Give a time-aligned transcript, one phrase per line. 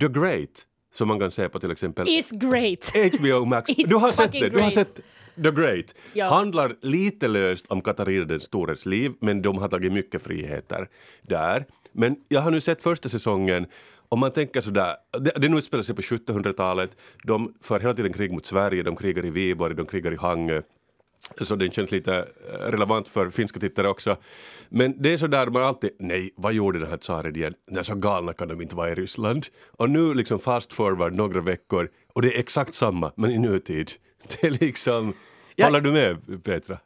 [0.00, 2.92] The Great, som man kan se på till exempel Is great.
[3.20, 3.70] HBO Max.
[3.86, 5.00] Du har sett det, du har sett
[5.42, 5.94] The Great.
[6.12, 6.26] Ja.
[6.26, 10.88] Handlar lite löst om Katarina den stores liv, men de har tagit mycket friheter
[11.22, 11.66] där.
[11.92, 13.66] Men jag har nu sett första säsongen
[14.08, 14.96] om man tänker sådär,
[15.40, 19.30] det- utspelar sig på 1700-talet, de för hela tiden krig mot Sverige, de krigar i
[19.30, 20.62] Viborg, de krigar i Hangö,
[21.40, 24.16] så den känns lite eh, relevant för finska tittare också.
[24.68, 27.54] Men det är så där man alltid, nej, vad gjorde den här tsaren igen?
[27.70, 29.46] Nej, så galna kan de inte vara i Ryssland.
[29.76, 33.90] Och nu liksom fast forward några veckor och det är exakt samma, men i nutid.
[34.40, 35.14] Det är liksom,
[35.56, 35.64] Ja.
[35.66, 36.78] håller du med Petra?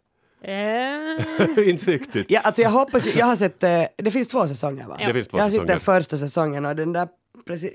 [0.42, 2.26] Eh, inte riktigt.
[2.30, 4.96] Ja, alltså jag hoppas, jag har sett, eh, det finns två säsonger va?
[5.06, 7.08] Det finns två jag har sett den första säsongen och den där,
[7.46, 7.74] presi-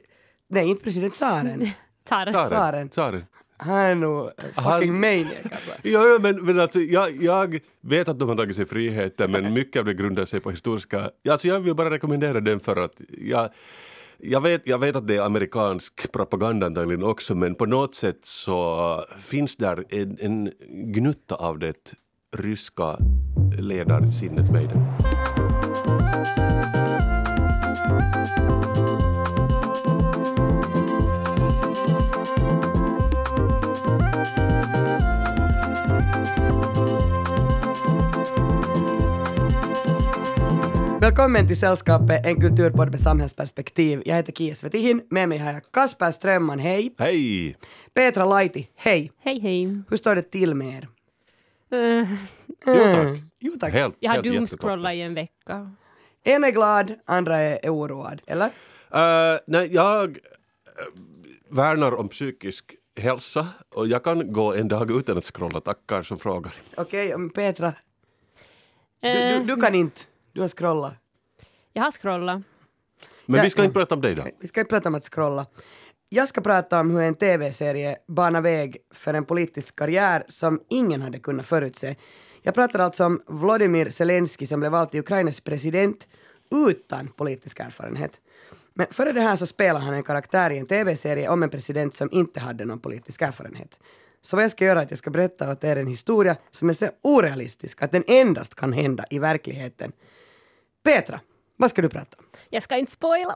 [0.49, 1.13] nej inte president.
[1.13, 1.67] Tsaren.
[2.89, 3.25] Tsaren.
[3.57, 5.71] Han är nog fucking Han- maniac alltså.
[5.83, 9.53] Ja, ja, men, men alltså, jag, jag vet att de har tagit sig friheter men
[9.53, 11.09] mycket av det grundar sig på historiska...
[11.29, 13.49] Alltså jag vill bara rekommendera den för att jag,
[14.17, 18.19] jag, vet, jag vet att det är amerikansk propaganda antagligen också men på något sätt
[18.23, 20.51] så finns där en, en
[20.93, 21.93] gnutta av det
[22.37, 22.97] ryska
[23.59, 25.12] ledarsinnet med i den.
[41.03, 44.03] Välkommen till Sällskapet, en kulturpodd med samhällsperspektiv.
[44.05, 46.95] Jag heter Kia Svetihin, med mig har jag Kasper Strömman, hej.
[46.97, 47.57] Hej!
[47.93, 49.11] Petra Laiti, hej.
[49.19, 49.81] Hej hej.
[49.89, 50.87] Hur står det till med er?
[51.77, 52.09] Eh,
[52.65, 53.23] Jo tack.
[53.39, 53.73] Jo tack.
[53.73, 54.47] Helt, jag har helt jättetoppen.
[54.47, 55.71] doomscrollat i en vecka.
[56.23, 58.45] En är glad, andra är, är oroad, eller?
[58.45, 60.15] Uh, nej, jag eh,
[61.49, 66.19] värnar om psykisk hälsa och jag kan gå en dag utan att scrolla, tackar som
[66.19, 66.53] frågar.
[66.75, 67.73] Okej, men Petra,
[69.01, 70.01] du, Eh, du, du kan inte.
[70.33, 70.93] Du har scrollat.
[71.73, 72.41] Jag har scrollat.
[73.25, 74.23] Men Ja, vi ska inte prata om dig då.
[74.39, 75.45] Vi ska inte prata om att scrolla.
[76.09, 81.01] Jag ska prata om hur en tv-serie banar väg för en politisk karriär som ingen
[81.01, 81.95] hade kunnat förutse.
[82.41, 86.07] Jag pratar alltså om Volodymyr Zelensky som blev vald till Ukrainas president
[86.51, 88.21] utan politisk erfarenhet.
[88.73, 91.93] Men före det här så spelade han en karaktär i en tv-serie om en president
[91.93, 93.79] som inte hade någon politisk erfarenhet.
[94.21, 96.69] Så vad jag ska göra är att jag ska berätta åt er en historia som
[96.69, 99.91] är så orealistisk att den endast kan hända i verkligheten.
[100.83, 101.19] Petra,
[101.57, 102.25] vad ska du prata om?
[102.49, 103.35] Jag ska inte spoila.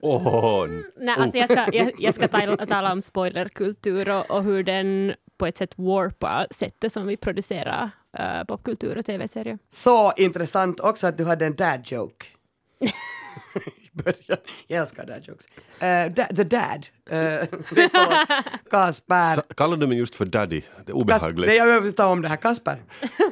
[0.00, 0.66] Åh,
[0.96, 5.14] Nej, alltså jag ska, jag, jag ska tala, tala om spoilerkultur och, och hur den
[5.38, 9.58] på ett sätt warpar sättet som vi producerar uh, popkultur och tv-serier.
[9.74, 12.26] Så intressant också att du hade en dad joke.
[13.64, 14.38] I början.
[14.66, 15.46] Jag älskar dad jokes.
[15.46, 16.86] Uh, da, the dad.
[17.12, 17.44] Uh,
[18.70, 19.54] Kasper.
[19.54, 20.60] Kallar du mig just för daddy?
[20.60, 20.92] Det är Kasper.
[20.92, 21.48] obehagligt.
[21.48, 22.36] Nej, jag vill ta om det här.
[22.36, 22.76] Kasper.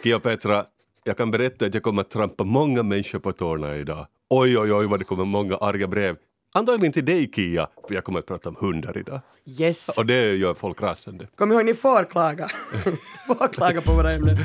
[0.03, 0.67] Kia Petra,
[1.05, 4.07] jag kan berätta att jag kommer att trampa många människor på tårna idag.
[4.31, 6.17] Oj, oj, oj vad det kommer många arga brev.
[6.55, 9.21] Antagligen till dig Kia, för jag kommer att prata om hundar idag.
[9.47, 9.99] Yes.
[9.99, 11.27] Och det gör folk rasande.
[11.37, 12.49] Kom ihåg, ni får klaga.
[13.27, 14.37] får klaga på våra ämnen.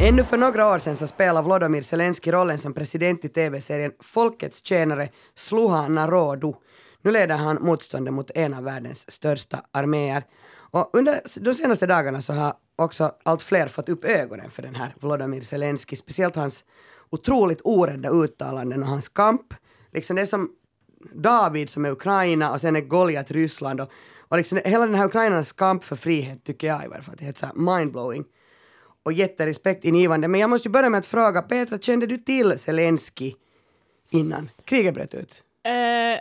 [0.00, 4.64] Ännu för några år sedan så spelade Volodymyr Zelensky rollen som president i tv-serien Folkets
[4.64, 6.52] tjänare Sluha Narodu.
[7.02, 10.22] Nu leder han motståndet mot en av världens största arméer.
[10.70, 14.74] Och under de senaste dagarna så har också allt fler fått upp ögonen för den
[14.74, 16.64] här Volodymyr Zelensky, speciellt hans
[17.10, 19.54] otroligt orädda uttalanden och hans kamp.
[19.92, 20.50] Liksom det är som
[21.14, 25.06] David som är Ukraina och sen är Goliat Ryssland och, och liksom hela den här
[25.06, 28.24] Ukrainas kamp för frihet tycker jag i varje fall det är helt så här mindblowing
[29.02, 30.28] och jätterespekt ingivande.
[30.28, 33.34] Men jag måste ju börja med att fråga Petra, kände du till Zelensky
[34.10, 35.44] innan kriget bröt ut?
[35.68, 36.20] Uh,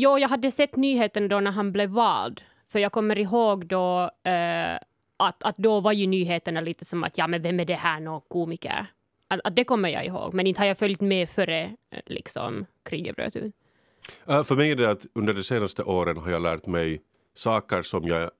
[0.00, 2.40] jo, jag hade sett nyheten då när han blev vald.
[2.72, 4.78] För jag kommer ihåg då uh,
[5.17, 7.99] att, att då var ju nyheterna lite som att ja, men vem är det här,
[7.99, 8.87] någon komiker?
[9.27, 12.65] Att, att det kommer jag ihåg, men inte har jag följt med före eh, liksom,
[12.83, 13.53] kriget bröt ut.
[14.29, 17.01] Uh, för mig är det att under de senaste åren har jag lärt mig
[17.35, 18.31] saker som jag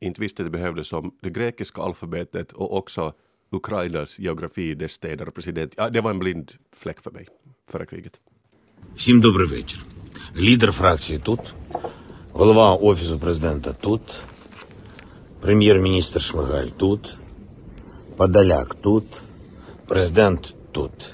[0.00, 3.12] inte visste att det behövdes som det grekiska alfabetet och också
[3.50, 5.74] Ukrainas geografi, dess städer och president.
[5.76, 7.26] Ja, det var en blind fläck för mig
[7.70, 8.20] före kriget.
[8.96, 9.84] Всім добрий вечір.
[10.36, 11.54] Лідер фракції тут,
[12.32, 14.20] голова Офісу президента тут,
[15.42, 17.16] прем'єр-міністр Шмигаль тут,
[18.16, 19.22] Подоляк тут,
[19.88, 21.10] президент тут.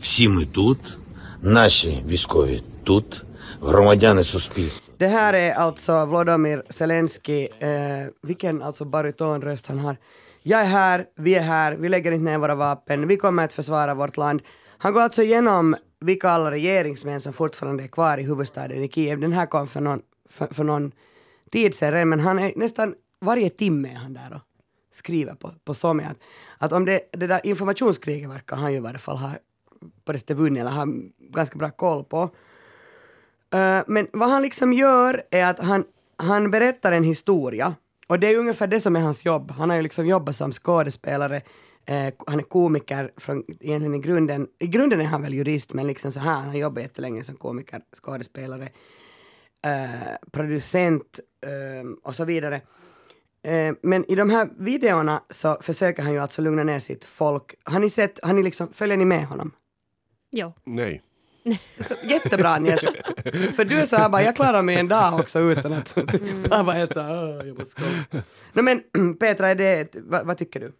[0.00, 0.98] Всі ми тут,
[1.40, 3.24] наші військові тут,
[3.62, 4.94] громадяни суспільства.
[4.98, 9.96] Det här är alltså Volodymyr Zelensky, eh, vilken alltså barytonröst han har.
[10.42, 13.52] Jag är här, vi är här, vi lägger inte ner våra vapen, vi kommer att
[13.52, 14.42] försvara vårt land.
[14.78, 19.20] Han går alltså igenom vilka alla regeringsmän som fortfarande är kvar i huvudstaden i Kiev.
[19.20, 20.92] Den här kom för någon, för, för någon
[21.52, 24.41] tid sedan, men han är nästan varje timme är han där och
[24.91, 26.03] skriver på, på Somi.
[26.03, 26.17] att,
[26.57, 29.31] att om det, det där informationskriget verkar han ju i varje fall ha
[30.05, 30.85] på det sättet vunnit eller ha
[31.19, 32.29] ganska bra koll på.
[33.53, 35.85] Eh, men vad han liksom gör är att han,
[36.17, 37.75] han berättar en historia.
[38.07, 39.51] Och det är ungefär det som är hans jobb.
[39.51, 41.41] Han har ju liksom jobbat som skådespelare,
[41.85, 45.87] eh, han är komiker från, egentligen i grunden, i grunden är han väl jurist men
[45.87, 48.69] liksom så här, han har jobbat jättelänge som komiker, skådespelare,
[49.65, 52.61] eh, producent eh, och så vidare.
[53.47, 57.53] Eh, men i de här videorna så försöker han ju alltså lugna ner sitt folk.
[57.63, 59.51] Har ni sett, har ni liksom, följer ni med honom?
[60.31, 60.53] Jo.
[60.65, 61.01] Nej.
[61.87, 62.79] Så, jättebra Agnes.
[63.55, 65.95] För du är så här bara, jag klarar mig en dag också utan att
[66.49, 68.23] bara vara helt så här, "Åh, jag måste skoja.
[68.53, 68.83] No, men
[69.19, 70.73] Petra, är det, vad, vad tycker du?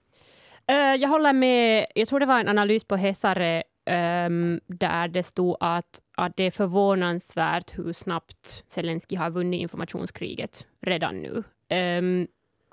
[0.67, 1.87] Eh, jag håller med.
[1.95, 6.43] Jag tror det var en analys på Hesare ehm, där det stod att, att det
[6.43, 11.43] är förvånansvärt hur snabbt Zelensky har vunnit informationskriget redan nu.
[11.69, 12.27] Ehm,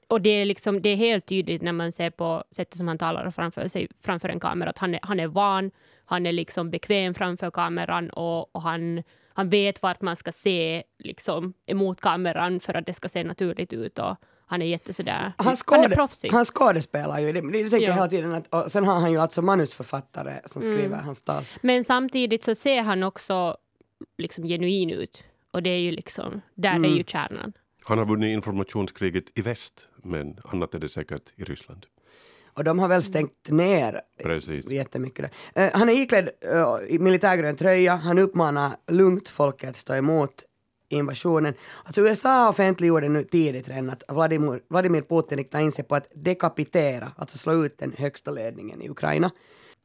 [0.09, 2.99] och det är, liksom, det är helt tydligt när man ser på sättet som han
[2.99, 5.71] talar framför sig, framför en kamera, att han är, han är van,
[6.05, 9.03] han är liksom bekväm framför kameran och, och han,
[9.33, 13.73] han vet vart man ska se liksom, emot kameran för att det ska se naturligt
[13.73, 13.99] ut.
[13.99, 14.17] Och
[14.47, 16.31] han är jätte sådär, Han, han är skåde, proffsig.
[16.33, 17.83] han skådespelar ju, det, det tänker Ja.
[17.83, 18.33] jag hela tiden.
[18.35, 21.45] Att, och sen har han ju alltså manusförfattare som skriver hans tal.
[21.63, 23.57] Men samtidigt så ser han också
[24.19, 25.25] liksom genuin ut.
[25.51, 26.93] Och det är ju liksom, där Mm.
[26.93, 27.53] är ju kärnan.
[27.85, 31.87] Han har vunnit informationskriget i väst, men annat är det säkert i Ryssland.
[32.55, 34.71] Och de har väl stängt ner Precis.
[34.71, 35.65] jättemycket där.
[35.65, 40.45] Eh, han är iklädd uh, i militärgrön tröja, han uppmanar lugnt folket att stå emot
[40.89, 41.55] invasionen.
[41.85, 46.09] Alltså USA offentliggjorde nu tidigt redan att Vladimir, Vladimir Putin riktar in sig på att
[46.15, 49.31] dekapitera, alltså slå ut den högsta ledningen i Ukraina.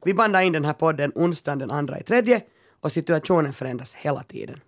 [0.04, 2.42] Vi bandar in den här podden onsdagen den andra i tredje
[2.80, 4.60] och situationen förändras hela tiden.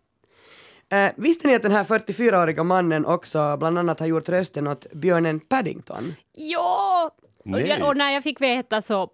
[0.92, 4.86] Eh, visste ni att den här 44-åriga mannen också bland annat har gjort rösten åt
[4.92, 6.14] björnen Paddington?
[6.32, 7.10] Ja!
[7.52, 9.10] Och, jag, och när jag fick veta så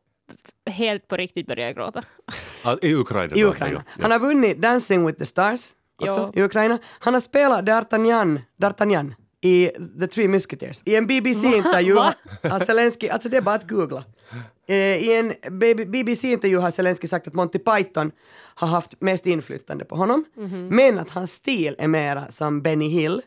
[0.70, 2.02] helt på riktigt började jag gråta.
[2.82, 3.36] I Ukraina?
[3.36, 3.82] I Ukraina.
[3.96, 4.02] ja.
[4.02, 5.70] Han har vunnit Dancing with the Stars
[6.02, 6.40] också Ja.
[6.40, 6.78] i Ukraina.
[6.98, 9.70] Han har spelat D'Artagnan, D'Artagnan i
[10.00, 10.82] The Three Musketeers.
[10.84, 12.14] I en BBC-intervju Va?
[12.42, 14.04] har Zelensky, alltså det är bara att googla.
[14.68, 15.34] Eh, I en
[15.90, 18.10] BBC-intervju har Zelensky sagt att Monty Python
[18.54, 20.68] har haft mest inflytande på honom, Mhm.
[20.68, 23.22] men att hans stil är mera som Benny Hill.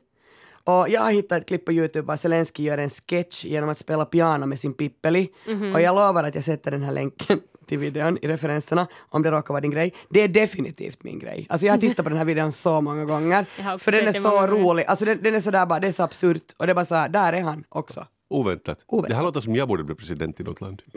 [0.64, 3.78] Och jag har hittat ett klipp på Youtube där Zelensky gör en sketch genom att
[3.80, 5.30] spela piano med sin Pippeli.
[5.48, 5.74] Mhm.
[5.76, 9.32] Och jag lovar att jag sätter den här länken till videon i referenserna om det
[9.32, 9.94] råkar vara din grej.
[10.10, 11.46] Det är definitivt min grej.
[11.50, 13.46] Alltså jag har tittat på den här videon så många gånger.
[13.78, 14.86] För den är så rolig.
[14.86, 16.44] Alltså den, den är sådär bara, det är så absurt.
[16.58, 18.06] Och det är bara så här, där är han också.
[18.32, 18.84] Oväntat.
[18.88, 19.10] Oväntat.
[19.10, 20.82] Det här låter som jag borde bli president i något land.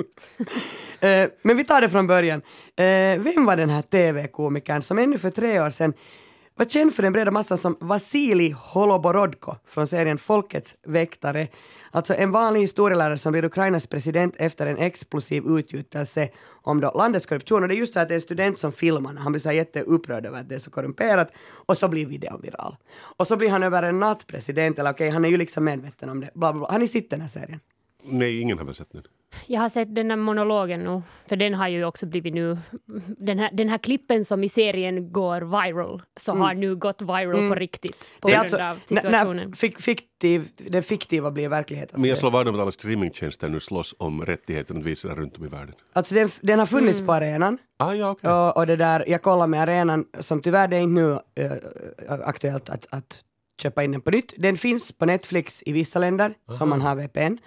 [1.00, 2.42] Eh, men vi tar det från början.
[2.76, 5.92] Eh, vem var den här TV-komikern som ännu för tre år sedan
[6.56, 11.48] var känd för den breda massan som Vasili Holoborodko från serien Folkets väktare.
[11.90, 16.28] Alltså en vanlig historielärare som blir Ukrainas president efter en explosiv utgjutelse
[16.62, 17.62] om då landets korruption.
[17.62, 19.40] Och det är just så att det är en student som filmar när han blir
[19.40, 21.32] så jätteupprörd över att det är så korrumperat
[21.66, 22.76] och så blir videon viral.
[23.16, 26.08] Och så blir han över en natt president, eller okej, han är ju liksom medveten
[26.08, 26.30] om det.
[26.34, 26.70] Bla, bla, bla.
[26.70, 27.60] Har ni sett den här serien?
[28.02, 29.02] Nej, ingen har väl sett den.
[29.46, 32.58] Jag har sett den där monologen nu, för den har ju också blivit nu...
[33.18, 37.48] Den här, den här klippen som i serien går viral, så har nu gått viral
[37.48, 38.40] på riktigt på Mm.
[38.40, 39.36] Grund alltså, av situationen.
[39.50, 41.84] när fik, fiktiv, det fiktiva blir verklighet.
[41.88, 45.08] Alltså, Men jag slår vad om att alla streamingtjänster nu slås om rättigheten att visa
[45.08, 45.74] den runt om i världen.
[45.92, 47.06] alltså den, den har funnits Mm.
[47.06, 47.58] på arenan.
[47.78, 48.30] Ah, ja, okej.
[48.30, 51.12] Och, och det där, jag kollar med arenan, som tyvärr det är inte nu
[51.44, 53.24] äh, aktuellt att, att
[53.62, 54.34] köpa in den på nytt.
[54.36, 57.38] Den finns på Netflix i vissa länder, som man har VPN.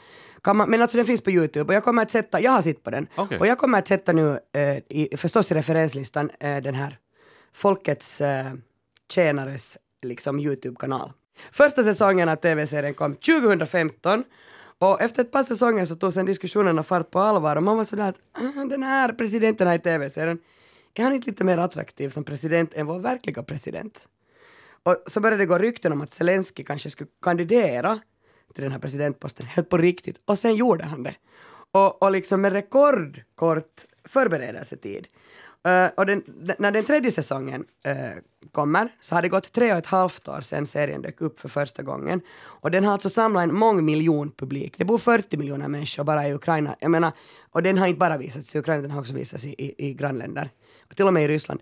[0.43, 2.61] Kan man, men alltså den finns på Youtube och jag kommer att sätta, jag har
[2.61, 3.39] sett på den, Okej.
[3.39, 6.97] och jag kommer att sätta nu, äh, i, förstås i referenslistan, äh, den här
[7.53, 8.45] Folkets äh,
[9.11, 11.11] tjänares liksom Youtube-kanal.
[11.51, 14.23] Första säsongen av tv-serien kom 2015
[14.79, 17.83] och efter ett par säsonger så tog sen diskussionerna fart på allvar och man var
[17.83, 20.39] sådär att "Ah, den här presidenten här i tv-serien,
[20.93, 24.07] är han inte lite mer attraktiv som president än vår verkliga president?
[24.83, 27.99] Och så började det gå rykten om att Zelensky kanske skulle kandidera
[28.53, 31.15] till den här presidentposten helt på riktigt och sen gjorde han det.
[31.71, 35.07] Och, och liksom med rekordkort förberedelsetid.
[35.67, 36.23] Uh, och den,
[36.59, 40.41] när den tredje säsongen uh, kommer så har det gått tre och ett halvt år
[40.41, 42.21] sedan serien dök upp för första gången.
[42.39, 44.77] Och den har alltså samlat en mångmiljon publik.
[44.77, 46.75] Det bor 40 miljoner människor bara i Ukraina.
[46.79, 47.11] Jag menar,
[47.51, 49.93] och den har inte bara visats i Ukraina, den har också visats i, i, i
[49.93, 50.49] grannländer.
[50.89, 51.61] Och till och med i Ryssland.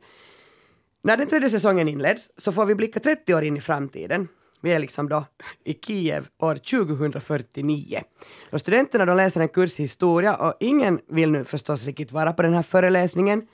[1.01, 4.27] När den tredje säsongen inleds så får vi blicka 30 år in i framtiden.
[4.65, 5.25] Vi är liksom då
[5.63, 8.01] i Kiev år 2049.
[8.49, 12.33] Och studenterna då läser en kurs i historia och ingen vill nu förstås riktigt vara
[12.33, 13.47] på den här föreläsningen.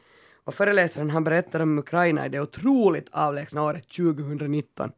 [0.43, 4.91] Och föreläsaren han berättar om Ukraina i det otroligt avlägsna året 2019.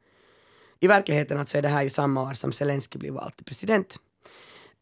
[0.79, 3.97] I verkligheten alltså är det här ju samma år som Zelensky blir vald till president.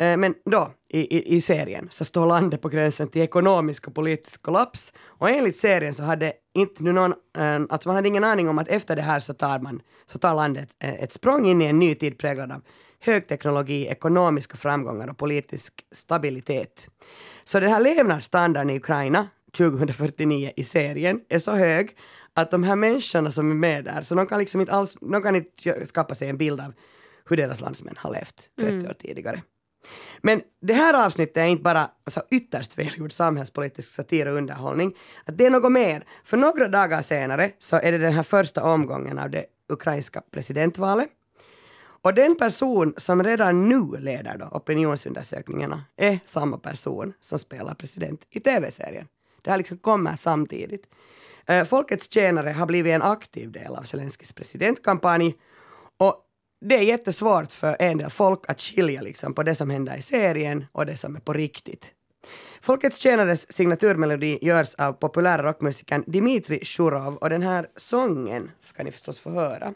[0.01, 3.95] Eh, Men då, i, i, i serien, så står landet på gränsen till ekonomisk och
[3.95, 4.93] politisk kollaps.
[5.05, 8.67] Och enligt serien så hade inte någon, eh, alltså man hade ingen aning om att
[8.67, 11.79] efter det här så tar man, så tar landet eh, ett språng in i en
[11.79, 12.61] ny tid präglad av
[12.99, 16.87] högteknologi, ekonomiska framgångar och politisk stabilitet.
[17.43, 19.27] Så den här levnadsstandarden i Ukraina
[19.57, 21.97] 2049 i serien är så hög
[22.33, 25.21] att de här människorna som är med där, så de kan liksom inte alls, de
[25.21, 26.73] kan inte skapa sig en bild av
[27.25, 29.41] hur deras landsmän har levt 30 år tidigare.
[30.21, 34.95] Men det här avsnittet är inte bara alltså, ytterst välgjord samhällspolitisk satir och underhållning.
[35.25, 36.05] Att det är något mer.
[36.23, 41.09] För några dagar senare så är det den här första omgången av det ukrainska presidentvalet.
[42.03, 48.27] Och den person som redan nu leder då opinionsundersökningarna är samma person som spelar president
[48.29, 49.07] i tv-serien.
[49.41, 50.85] Det här liksom kommer samtidigt.
[51.45, 55.35] Eh, folkets tjänare har blivit en aktiv del av Zelenskyjs presidentkampanj
[55.97, 56.25] och
[56.64, 60.02] det är jättesvårt för en del folk att skilja liksom på det som händer i
[60.02, 61.92] serien och det som är på riktigt.
[62.60, 68.90] Folkets tjänares signaturmelodi görs av populära rockmusikern Dmitri Shurov och den här sången ska ni
[68.90, 69.74] förstås få höra.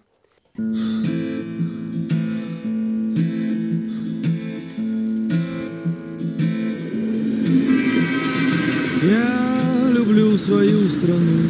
[9.03, 11.49] Я люблю свою страну,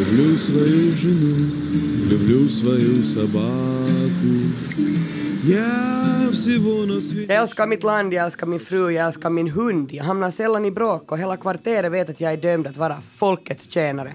[0.00, 1.36] люблю свою жену,
[2.10, 3.46] люблю свою собаку.
[5.44, 7.32] Я всего на свете...
[7.32, 9.92] Jag älskar mitt land, jag älskar min fru, jag älskar min hund.
[9.92, 13.00] Jag hamnar sällan i bråk och hela kvarteret vet att jag är dömd att vara
[13.00, 14.12] folkets tjänare.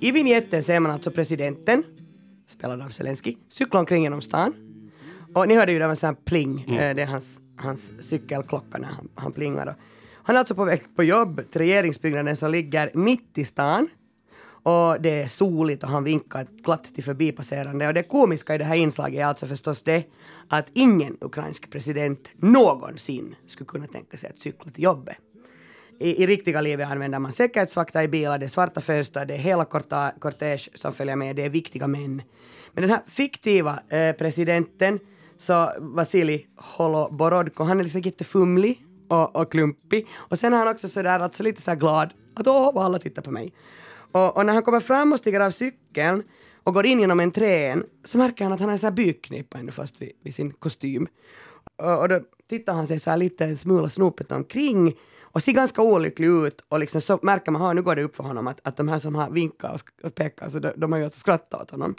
[0.00, 1.82] I vignetten ser man alltså presidenten,
[2.48, 4.54] spelad av Zelensky, cykla omkring genom stan.
[5.34, 7.92] Och ni hörde ju det var en sån här pling, eh, det är hans, hans
[8.00, 9.66] cykelklocka när han, han plingar.
[9.66, 9.74] Och
[10.22, 13.88] han är alltså på väg på jobb till regeringsbyggnaden som ligger mitt i stan.
[14.65, 17.87] Och det är soligt och han vinkar glatt till förbipasserande.
[17.87, 20.03] Och det komiska i det här inslaget är alltså förstås det
[20.47, 25.17] att ingen ukrainsk president någonsin skulle kunna tänka sig att cykla till jobbet.
[25.99, 29.37] I, I riktiga livet använder man säkerhetsvakter i bilar, det är svarta fönster, det är
[29.37, 29.65] hela
[30.19, 32.21] kortege som följer med, det är viktiga män.
[32.73, 34.99] Men den här fiktiva eh, presidenten,
[35.37, 40.07] så Vasilij Holoborodko, han är liksom jättefumlig och, och klumpig.
[40.13, 42.99] Och sen är han också sådär alltså lite så här glad att åh, vad alla
[42.99, 43.53] tittar på mig.
[44.15, 46.23] Och, och när han kommer fram och stiger av cykeln
[46.63, 49.71] och går in genom entrén så märker han att han har så här bykknipa ännu
[49.71, 51.07] fast vid, vid sin kostym.
[51.75, 52.19] Och, och då
[52.49, 56.61] tittar han sig så här lite en smula snopet omkring och ser ganska olycklig ut
[56.69, 58.99] och liksom så märker man, nu går det upp för honom att, att de här
[58.99, 61.95] som har vinkat och, och pekat, så de, de har ju alltså skrattat åt honom.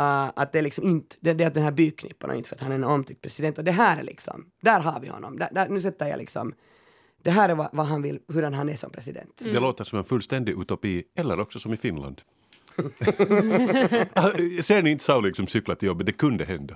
[0.00, 2.48] Uh, att det är liksom inte, det, det är att den här byknippan och inte
[2.48, 3.58] för att han är en omtyckt president.
[3.58, 5.38] Och det här är liksom, där har vi honom.
[5.38, 6.54] Där, där, nu sätter jag liksom,
[7.28, 9.42] det här är vad, vad han vill, hur han är som president.
[9.44, 12.22] Det låter som en fullständig utopi, eller också som i Finland.
[14.62, 16.06] Ser ni inte Sauli som cyklar till jobbet?
[16.06, 16.74] Det kunde hända.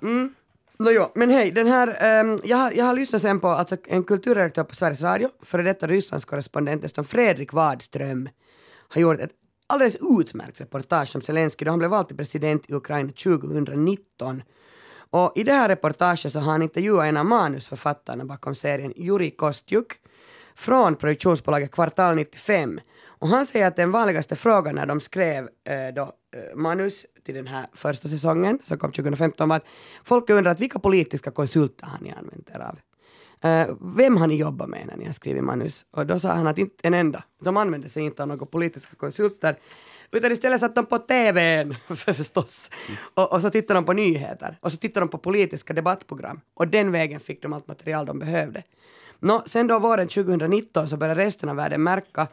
[0.78, 4.04] Nåjo, men hej, den här, ehm, jag, har, jag har lyssnat sen på alltså, en
[4.04, 8.28] kulturredaktör på Sveriges Radio, före detta Rysslandskorrespondenten som Fredrik Wadström
[8.88, 9.32] har gjort ett
[9.66, 14.42] alldeles utmärkt reportage om Zelenskyj då han blev vald till president i Ukraina 2019.
[15.11, 19.30] Och i det här reportaget så har han intervjuat en av manusförfattarna bakom serien, Juri
[19.30, 19.92] Kostjuk,
[20.54, 22.80] från produktionsbolaget Kvartal 95.
[23.06, 27.35] Och han säger att den vanligaste frågan när de skrev eh, då, eh, manus till
[27.35, 29.66] den här första säsongen som kom 2015 var att
[30.04, 32.78] folk undrar vilka politiska konsulter har ni använt er av?
[33.50, 35.87] Eh, vem har ni jobbat med när ni har skrivit manus?
[35.90, 37.25] Och då sa han att inte en enda.
[37.40, 39.56] De använde sig inte av några politiska konsulter.
[40.11, 42.71] Utan istället satt de på TVn förstås.
[43.14, 44.59] Och, och så tittade de på nyheter.
[44.61, 46.40] Och så tittade de på politiska debattprogram.
[46.54, 48.62] Och den vägen fick de allt material de behövde.
[49.25, 52.29] Nå, sen då våren 2019 så började resten av världen märka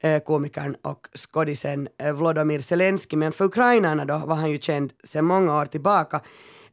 [0.00, 3.16] eh, komikern och skådisen eh, Vladimir Zelensky.
[3.16, 6.20] Men för ukrainarna då var han ju känd sedan många år tillbaka.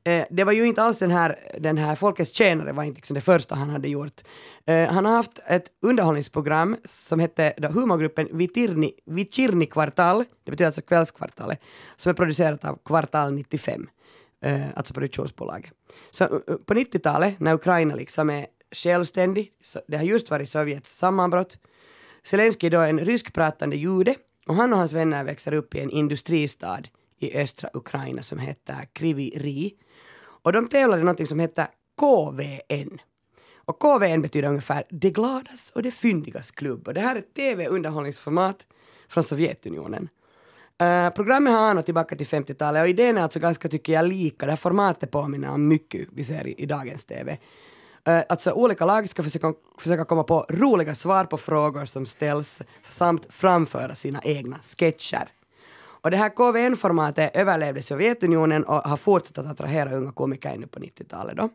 [0.03, 3.13] Eh, det var ju inte alls den här, den här Folkets tjänare var inte liksom
[3.13, 4.21] det första han hade gjort.
[4.65, 10.65] Eh, han har haft ett underhållningsprogram som hette då humorgruppen Vitirni, Vichirni kvartal, det betyder
[10.65, 11.59] alltså kvällskvartalet,
[11.95, 13.89] som är producerat av Kvartal 95,
[14.41, 15.71] eh, alltså produktionsbolaget.
[16.11, 16.29] Så eh,
[16.65, 19.51] på 90-talet när Ukraina liksom är självständig,
[19.87, 21.57] det har just varit Sovjets sammanbrott,
[22.23, 24.15] Zelenskyj då är en ryskpratande jude
[24.47, 26.81] och han och hans vänner växer upp i en industristad
[27.19, 29.73] i östra Ukraina som heter Kriviri.
[30.19, 31.67] Och de tävlar i något som heter
[31.99, 32.99] KVN.
[33.55, 36.87] Och KVN betyder ungefär det gladas och det fyndigas klubb.
[36.87, 38.67] Och det här är ett tv-underhållningsformat
[39.07, 40.09] från Sovjetunionen.
[40.83, 44.45] Uh, programmet har anor tillbaka till 50-talet och idén är alltså ganska, tycker jag, lika.
[44.45, 47.37] Det här formatet påminner om mycket vi ser i, i dagens tv.
[48.07, 52.61] Eh, alltså olika lag ska försöka, försöka komma på roliga svar på frågor som ställs
[52.83, 55.29] samt framföra sina egna sketcher.
[55.79, 60.79] Och det här KVN-formatet överlevde Sovjetunionen och har fortsatt att attrahera unga komiker ännu på
[60.79, 61.49] 90-talet då.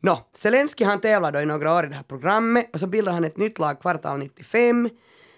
[0.00, 3.12] Nå, Zelensky han tävlar då i några år i det här programmet och så bildar
[3.12, 4.90] han ett nytt lag kvartal 95.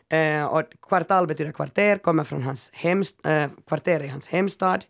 [0.09, 4.85] Eh, och kvartal betyder kvarter, kommer från hans hemst, eh, kvarter i hans hemstad.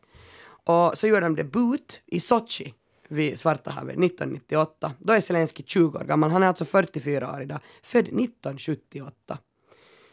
[0.65, 2.75] Och så gör de debut i Sochi
[3.09, 4.93] vid Svarta havet 1998.
[4.99, 9.39] Då är Zelensky 20 år gammal, han är alltså 44 år idag, född 1978.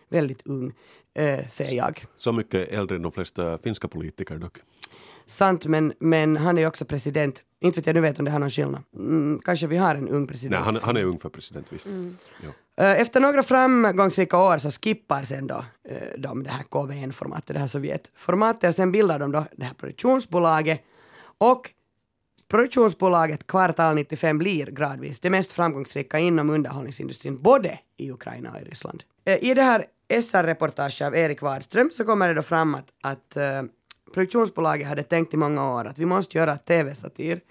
[0.09, 0.73] Väldigt ung,
[1.13, 2.05] eh, säger jag.
[2.17, 4.57] Så mycket äldre än de flesta finska politiker dock.
[5.25, 7.43] Sant, men, men han är också president.
[7.59, 8.83] Inte vet jag, nu vet om det har någon skillnad.
[8.95, 10.51] Mm, kanske vi har en ung president.
[10.51, 11.87] Nej, han, han är ung för president, visst.
[12.43, 12.83] Ja.
[12.83, 17.59] Eh, Efter några framgångsrika år så skippar sen då eh, de det här KVN-formatet, det
[17.59, 20.81] här Sovjetformatet och sen bildar de då det här produktionsbolaget
[21.37, 21.71] och
[22.55, 28.63] produktionsbolaget Kvartal 95 blir gradvis det mest framgångsrika inom underhållningsindustrin både i Ukraina och i
[28.63, 29.03] Ryssland.
[29.25, 29.85] Eh, I det här
[30.21, 33.69] SR-reportaget av Erik Wadström så kommer det då fram att, att uh,
[34.13, 37.41] produktionsbolaget hade tänkt i många år att vi måste göra tv-satir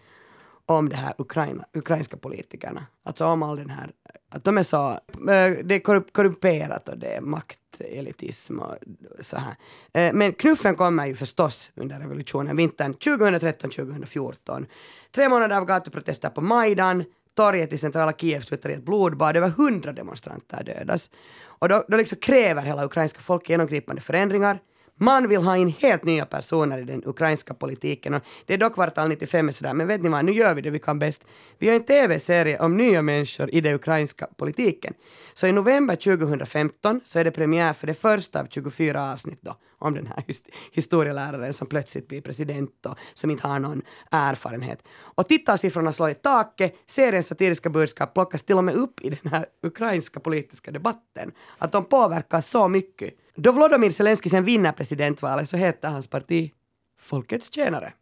[0.67, 2.87] om det här Ukraina, ukrainska politikerna.
[3.03, 3.91] Alltså om all den här,
[4.29, 8.75] att de är så, eh, det är korrumperat och det är maktelitism och
[9.21, 9.57] så här.
[9.93, 14.67] Eh, men knuffen kommer ju förstås under revolutionen, vintern 2013-2014.
[15.15, 17.05] Tre månader av gatuprotester på Majdan,
[17.35, 21.11] torget i centrala Kiev slutar i ett blodbad, över hundra demonstranter dödas.
[21.43, 24.59] Och då, då liksom kräver hela ukrainska folket genomgripande förändringar.
[24.97, 28.71] Man vill ha in helt nya personer i den ukrainska politiken och det är då
[28.71, 31.25] kvartal 95 är sådär, men vet ni vad, nu gör vi det vi kan bäst.
[31.59, 34.95] Vi har en tv-serie om nya människor i den ukrainska politiken.
[35.35, 39.57] Så i november 2015 så är det premiär för det första av 24 avsnitt då
[39.85, 44.83] om den här his- historieläraren som plötsligt blir president och som inte har någon erfarenhet.
[44.99, 49.33] Och tittarsiffrorna slår i taket, seriens satiriska budskap plockas till och med upp i den
[49.33, 51.33] här ukrainska politiska debatten.
[51.59, 53.15] Att de påverkar så mycket.
[53.35, 56.53] Då Volodymyr Zelenskyj sen vinner presidentvalet så heter hans parti
[56.99, 57.93] Folkets tjänare.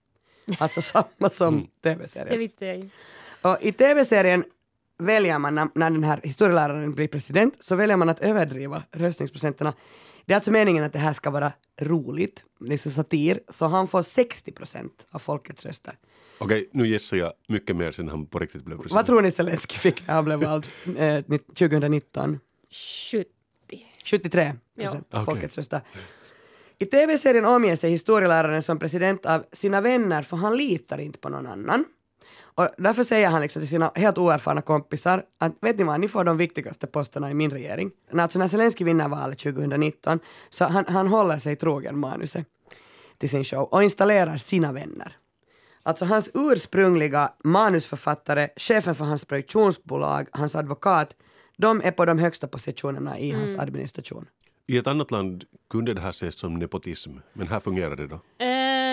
[0.59, 2.29] Alltså samma som tv-serien.
[2.29, 2.97] Det visste jag inte.
[3.43, 4.45] Och i tv-serien
[4.99, 9.75] väljer man, när, när den här historieläraren blir president, så väljer man att överdriva röstningsprocenterna.
[10.27, 14.03] Det är alltså meningen att det här ska vara roligt, liksom satir, så han får
[14.03, 15.99] 60 procent av folkets röster.
[16.39, 18.95] Okej, nu gissar jag mycket mer sen han på riktigt blev president.
[18.95, 21.25] Vad tror ni Zelenskyj fick när han blev vald eh,
[21.59, 22.41] 2019?
[23.13, 23.27] 70.
[24.05, 25.35] 73 procent av Okej.
[25.35, 25.81] folkets röster.
[26.79, 31.29] I tv-serien omger sig historieläraren som president av sina vänner för han litar inte på
[31.29, 31.85] någon annan.
[32.63, 36.09] Och därför säger han liksom till sina helt oerfarna kompisar att vet ni vad, ni
[36.09, 37.91] får de viktigaste posterna i min regering.
[38.11, 42.47] När, alltså när Zelenskyj vinner valet 2019 så han, han håller sig trogen manuset
[43.19, 45.17] till sin show och installerar sina vänner.
[45.83, 51.17] Alltså hans ursprungliga manusförfattare, chefen för hans produktionsbolag, hans advokat,
[51.57, 54.27] de är på de högsta positionerna i hans administration.
[54.67, 58.21] I ett annat land kunde det här ses som nepotism, men här fungerar det då.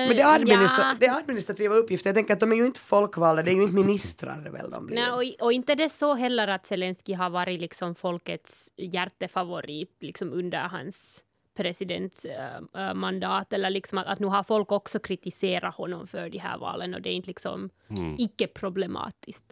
[0.08, 2.10] Men det är, administra- det är administrativa uppgifter.
[2.10, 4.86] Jag tänker att de är ju inte folkvalda, det är ju inte ministrar väl de
[4.86, 4.96] blir.
[4.96, 10.34] Nej, och, och inte det så heller att Zelensky har varit liksom folkets hjärtefavorit liksom
[10.34, 11.24] under hans
[11.58, 16.94] presidentmandat eller liksom att, att nu har folk också kritiserat honom för de här valen
[16.94, 17.70] och det är inte liksom
[18.18, 19.46] icke-problematiskt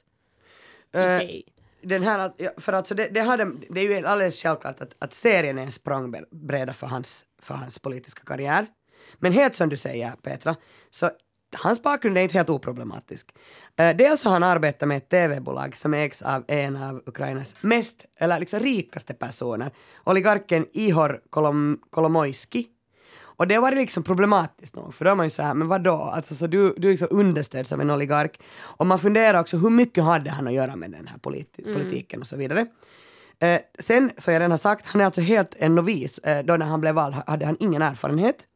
[0.93, 1.43] i Eh, sig.
[1.81, 5.13] den här, ja, för alltså det, det, hade, det är ju alldeles självklart att, att
[5.13, 8.65] serien är en språngbräda för hans, för hans politiska karriär.
[9.15, 10.55] Men helt som du säger Petra,
[10.89, 11.09] så
[11.55, 13.27] hans bakgrund är inte helt oproblematisk.
[13.75, 18.05] Eh, dels har han arbetat med ett tv-bolag som ägs av en av Ukrainas mest,
[18.19, 19.71] eller liksom rikaste personer,
[20.03, 22.65] oligarken Ihor Kolom, Kolomoisky.
[23.19, 25.95] Och det varit liksom problematiskt nog, för då är man ju så här, men vadå,
[25.95, 28.39] alltså så du, du är liksom understöds av en oligark.
[28.59, 32.21] Och man funderar också, hur mycket hade han att göra med den här politi- politiken
[32.21, 32.67] och så vidare.
[33.39, 36.17] Eh, sen, som jag redan har sagt, han är alltså helt en novis.
[36.17, 38.47] Eh, då när han blev vald hade han ingen erfarenhet.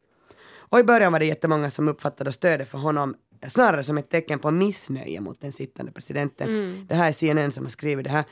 [0.72, 3.16] Och i början var det jättemånga som uppfattade stödet för honom
[3.48, 6.48] snarare som ett tecken på missnöje mot den sittande presidenten.
[6.90, 8.26] Det här är CNN som har skrivit det här.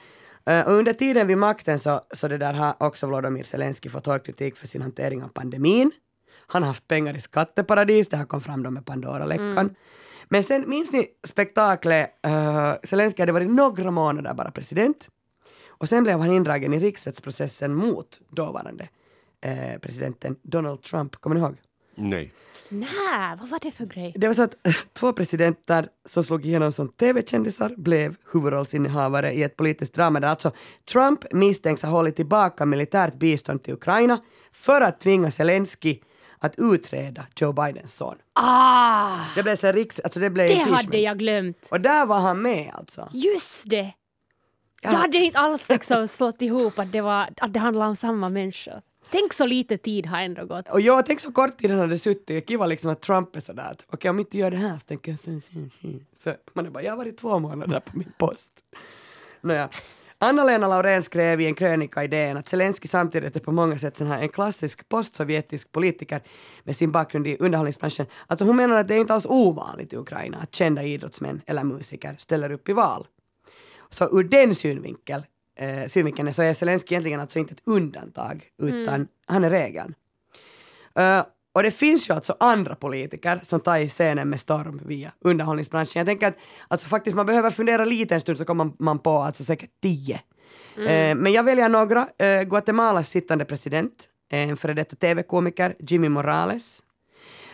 [0.46, 4.06] Eh, och under tiden vid makten så, så det där har också Volodymyr Zelenskyj fått
[4.06, 5.92] hård kritik för sin hantering av pandemin.
[6.48, 9.76] Han har haft pengar i skatteparadis, det här kom fram då med Pandora-läckan.
[10.30, 15.10] Men sen minns ni spektaklet, uh, Zelenskyj hade varit några månader bara president.
[15.68, 18.90] Och sen blev han indragen i riksrättsprocessen mot dåvarande
[19.42, 21.16] eh, presidenten Donald Trump.
[21.16, 21.56] Kommer ni ihåg?
[22.00, 22.34] Nej.
[22.72, 24.14] Nej, vad var det för grej?
[24.16, 24.56] Det var så att
[24.94, 30.52] två presidenter som slog igenom som tv-kändisar blev huvudrollsinnehavare i ett politiskt drama där alltså
[30.92, 34.20] Trump misstänks ha hållit tillbaka militärt bistånd till Ukraina
[34.52, 36.00] för att tvinga Zelensky
[36.40, 38.16] att utreda Joe Bidens son.
[38.34, 40.00] Ah, Det blev så riks...
[40.00, 40.86] Alltså det blev det impeachment.
[40.86, 41.68] hade jag glömt.
[41.72, 43.10] Och där var han med alltså.
[43.14, 43.94] Just det!
[44.82, 44.92] Ja.
[44.92, 48.30] Jag hade inte alls liksom slått ihop att det, var, att det handlade om samma
[48.30, 48.82] människa.
[49.12, 50.70] Tänk så lite tid har ändå gått.
[50.70, 52.48] Och jag tänk så kort tid han hade suttit.
[52.48, 54.86] Kiva liksom att Trump är sådär att okej om jag inte gör det här så
[54.86, 56.00] tänker jag så, så, så.
[56.24, 58.54] så man är bara, jag har varit två månader på min post.
[59.42, 59.70] Nåja.
[60.22, 63.98] Anna-Lena Laurén skrev i en krönika i DN att Zelensky samtidigt är på många sätt
[63.98, 66.22] sån här en klassisk postsovjetisk politiker
[66.64, 68.06] med sin bakgrund i underhållningsbranschen.
[68.28, 71.64] Alltså hon menar att det är inte alls ovanligt i Ukraina att kända idrottsmän eller
[71.64, 73.08] musiker ställer upp i val.
[73.90, 75.26] Så ur den synvinkel,
[75.60, 79.96] eh, synvinkeln så är Zelensky egentligen alltså inte ett undantag utan han är regeln.
[80.96, 85.12] Eh, och det finns ju alltså andra politiker som tar i scenen med storm via
[85.22, 86.00] underhållningsbranschen.
[86.00, 89.18] Jag tänker att alltså faktiskt man behöver fundera lite en stund så kommer man på
[89.20, 90.22] alltså säkert tio.
[90.78, 92.10] Eh, men jag väljer några.
[92.18, 96.82] Eh, Guatemalas sittande president, en före detta tv-komiker, Jimmy Morales.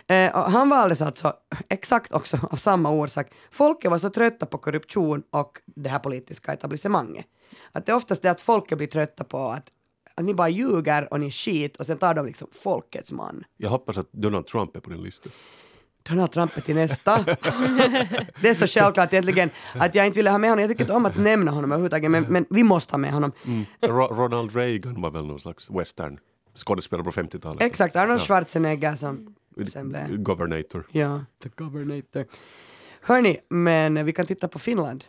[0.08, 1.32] Eh, han valdes alltså
[1.68, 3.32] exakt också av samma orsak.
[3.50, 7.26] Folket var så trötta på korruption och det här politiska etablissemanget.
[7.72, 9.70] Att det är oftast det att folket blir trötta på att,
[10.14, 13.44] att ni bara ljuger och ni skit och sen tar de liksom folkets man.
[13.56, 15.32] Jag hoppas att Donald Trump är på den listan.
[16.02, 17.22] Donald Trump är till nästa.
[18.40, 20.60] det är så självklart egentligen att jag inte ville ha med honom.
[20.60, 23.32] Jag tycker inte om att nämna honom överhuvudtaget men, men vi måste ha med honom.
[23.80, 26.18] Ro- Ronald Reagan var väl någon slags western
[26.54, 27.62] skådespelare på 50-talet.
[27.62, 28.24] Exakt, Arnold Ja.
[28.24, 29.34] Schwarzenegger som
[29.72, 30.16] sen blev...
[30.22, 30.86] Governator.
[30.92, 32.24] Ja, the governator.
[33.00, 35.04] Hörni, men vi kan titta på Finland.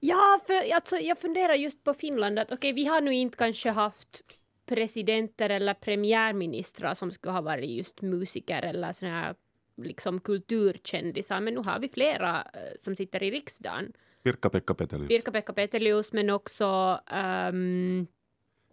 [0.00, 3.70] Ja, för alltså, jag funderar just på Finland att okej, vi har nu inte kanske
[3.70, 4.20] haft
[4.66, 9.34] presidenter eller premiärministrar som skulle ha varit just musiker eller såna här
[9.76, 13.92] liksom kulturkändisar, men nu har vi flera eh, som sitter i riksdagen.
[14.22, 15.08] Pirkka-Pekka Petelius.
[15.08, 18.06] Pirkka-Pekka Petelius, men också ehm,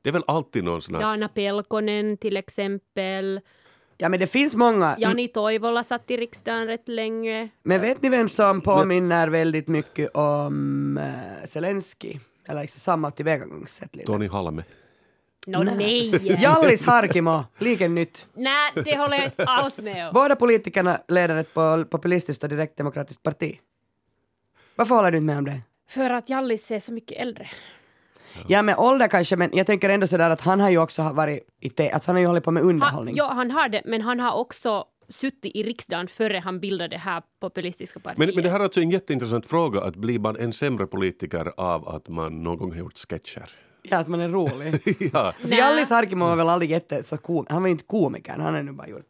[0.02, 1.02] Det är väl alltid någon sån här...
[1.02, 3.42] Jana Pelkonen till exempel.
[3.98, 4.96] Ja, men det finns många.
[5.00, 7.50] Jani Toivola satt i riksdagen rätt länge.
[7.64, 12.20] Men vet ni vem som påminner väldigt mycket om uh, Zelensky?
[12.48, 14.06] Eller liksom samma tillvägagångssätt lite.
[14.08, 14.64] Tony Halme.
[15.48, 16.38] Nå nej!
[16.42, 18.28] Jallis Harkimo, lika nytt.
[18.34, 20.14] Nej, det håller jag inte alls med om.
[20.14, 23.60] Båda politikerna leder ett pol- populistiskt och direktdemokratiskt parti.
[24.76, 25.62] Varför håller du inte med om det?
[25.90, 27.50] För att Jallis är så mycket äldre.
[28.48, 31.40] Ja, med ålder kanske, men jag tänker ändå sådär att han har ju också varit
[31.62, 33.16] i te- att han har ju hållit på med Han, underhållning.
[33.18, 36.98] ja, han har det, men han har också suttit i riksdagen före han bildade det
[36.98, 38.18] här populistiska partiet.
[38.18, 41.52] Men, men det här är alltså en jätteintressant fråga, att blir man en sämre politiker
[41.58, 43.50] av att man någon gång har gjort sketcher?
[43.84, 44.82] Ja, att man är rolig.
[45.14, 45.56] ja, Alltså.
[45.56, 48.64] Jallis Harkimo var väl aldrig jätte så kom- Han var ju inte komiker, han har
[48.64, 49.06] nu bara gjort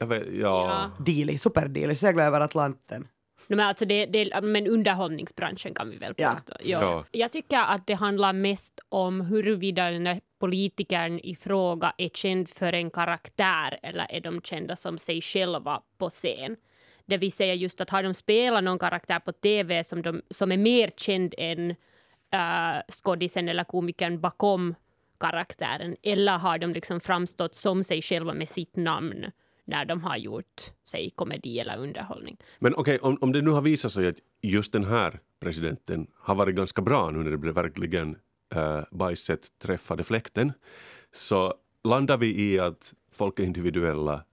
[0.00, 0.90] jag vet, ja.
[0.98, 1.04] Ja.
[1.04, 3.06] dealy, superdealy, segla över Atlanten.
[3.48, 6.52] No, men, alltså det, det, men underhållningsbranschen kan vi väl påstå.
[6.60, 6.82] Ja.
[6.82, 7.04] Ja.
[7.10, 12.48] Jag tycker att det handlar mest om huruvida den här politikern i fråga är känd
[12.48, 16.56] för en karaktär eller är de kända som sig själva på scen.
[17.06, 20.52] Det vill säga just att har de spelat någon karaktär på TV som, de, som
[20.52, 24.74] är mer känd än uh, skådisen eller komikern bakom
[25.20, 29.30] karaktären eller har de liksom framstått som sig själva med sitt namn
[29.68, 32.36] när de har gjort, säg komedi eller underhållning.
[32.58, 36.34] Men okej, om, om det nu har visat sig att just den här presidenten har
[36.34, 38.16] varit ganska bra nu när det blev verkligen
[38.54, 40.52] äh, bajset träffade fläkten,
[41.12, 41.54] så
[41.84, 44.24] landar vi i att folk är individuella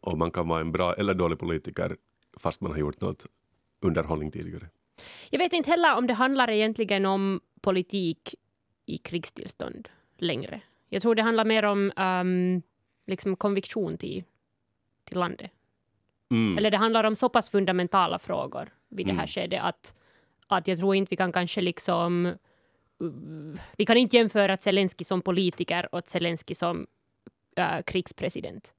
[0.00, 1.96] och man kan vara en bra eller dålig politiker
[2.36, 3.26] fast man har gjort något
[3.80, 4.68] underhållning tidigare.
[5.30, 8.34] Jag vet inte heller om det handlar egentligen om politik
[8.86, 10.60] i krigstillstånd längre.
[10.88, 12.62] Jag tror det handlar mer om um,
[13.06, 14.24] liksom konviktion till,
[15.08, 15.50] till landet.
[16.30, 16.58] Mm.
[16.58, 19.94] Eller det handlar om så pass fundamentala frågor vid det här skedet att,
[20.46, 22.26] att jag tror inte vi kan kanske liksom...
[23.02, 26.86] uh, vi kan inte jämföra Zelensky som politiker och Zelensky som
[27.58, 28.74] uh, krigspresident.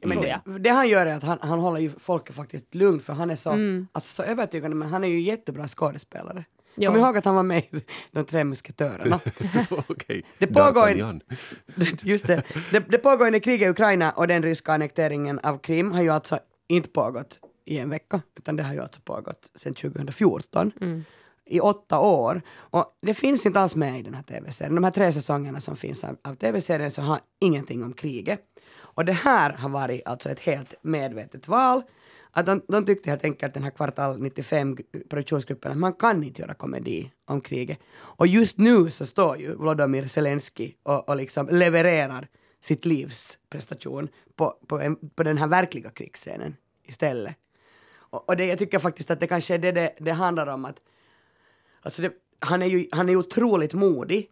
[0.00, 3.04] Ja, men det, det han gör är att han, han håller ju folket faktiskt lugnt
[3.04, 3.88] för han är så, Mm.
[3.92, 6.44] alltså, så övertygande men han är ju jättebra skådespelare.
[6.78, 6.90] Ja.
[6.90, 7.80] Kom ihåg att han var med i
[8.12, 9.20] De tre musketörerna.
[9.70, 11.20] Okej, Det pågår en-.
[12.02, 12.42] Just det.
[12.70, 12.80] det.
[12.88, 16.38] Det pågående kriget i Ukraina och den ryska annekteringen av Krim har ju alltså
[16.68, 20.72] inte pågått i en vecka, utan det har ju alltså pågått sedan 2014.
[20.80, 21.04] Mm.
[21.50, 22.42] I åtta år.
[22.50, 24.74] Och det finns inte alls med i den här tv-serien.
[24.74, 28.40] De här tre säsongerna som finns av, av tv-serien så har ingenting om kriget.
[28.76, 31.82] Och det här har varit alltså ett helt medvetet val.
[32.30, 34.76] Att de, de tyckte helt enkelt den här kvartal 95
[35.10, 37.78] produktionsgruppen att man kan inte göra komedi om kriget.
[37.98, 42.28] Och just nu så står ju Volodymyr Zelensky och, och liksom levererar
[42.60, 47.36] sitt livs prestation på, på, en, på den här verkliga krigsscenen istället.
[48.10, 50.64] Och, och det, jag tycker faktiskt att det kanske är det det, det handlar om
[50.64, 50.76] att
[51.82, 54.28] Alltså det, han, är ju, han är otroligt modig,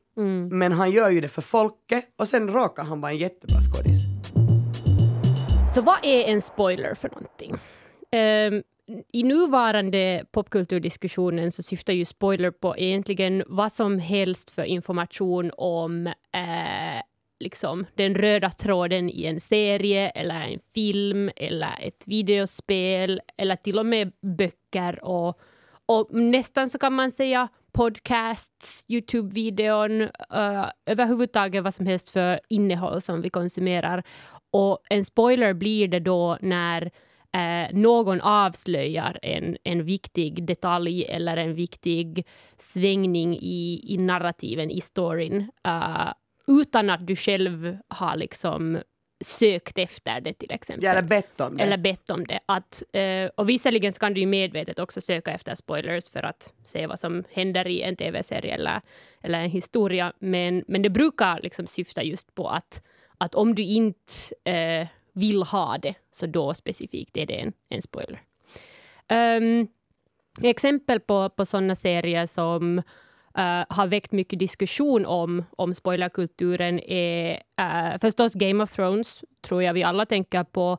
[0.50, 3.98] men han gör ju det för folket och sen råkar han vara en jättebra skådis.
[5.74, 7.58] Så vad är en spoiler för någonting?
[8.16, 8.62] Eh,
[9.12, 16.06] I nuvarande popkulturdiskussionen så syftar ju spoiler på egentligen vad som helst för information om
[16.06, 17.02] eh,
[17.38, 23.78] liksom den röda tråden i en serie eller en film eller ett videospel eller till
[23.78, 25.40] och med böcker och,
[25.86, 33.00] och nästan så kan man säga podcasts, Youtube-videon, uh, överhuvudtaget vad som helst för innehåll
[33.00, 34.02] som vi konsumerar.
[34.50, 36.90] Och en spoiler blir det då när
[37.32, 42.26] eh, någon avslöjar en, en viktig detalj eller en viktig
[42.58, 46.12] svängning i, i narrativen, i storyn, uh,
[46.46, 48.78] utan att du själv har liksom
[49.24, 50.88] sökt efter det till exempel.
[50.88, 51.62] Eller bett om det.
[51.62, 52.40] Eller bett om det.
[52.46, 56.86] Att, eh, och visserligen kan du ju medvetet också söka efter spoilers för att se
[56.86, 58.80] vad som händer i en tv-serie eller,
[59.22, 60.12] eller en historia.
[60.18, 62.82] Men, men det brukar liksom syfta just på att,
[63.18, 64.12] att om du inte
[64.44, 68.22] eh, vill ha det, så då specifikt är det en, en spoiler.
[69.10, 69.68] Um,
[70.42, 72.78] exempel på, på sådana serier som
[73.38, 79.62] uh, har väckt mycket diskussion om, om spoilerkulturen är uh, förstås Game of Thrones, tror
[79.62, 80.72] jag vi alla tänker på,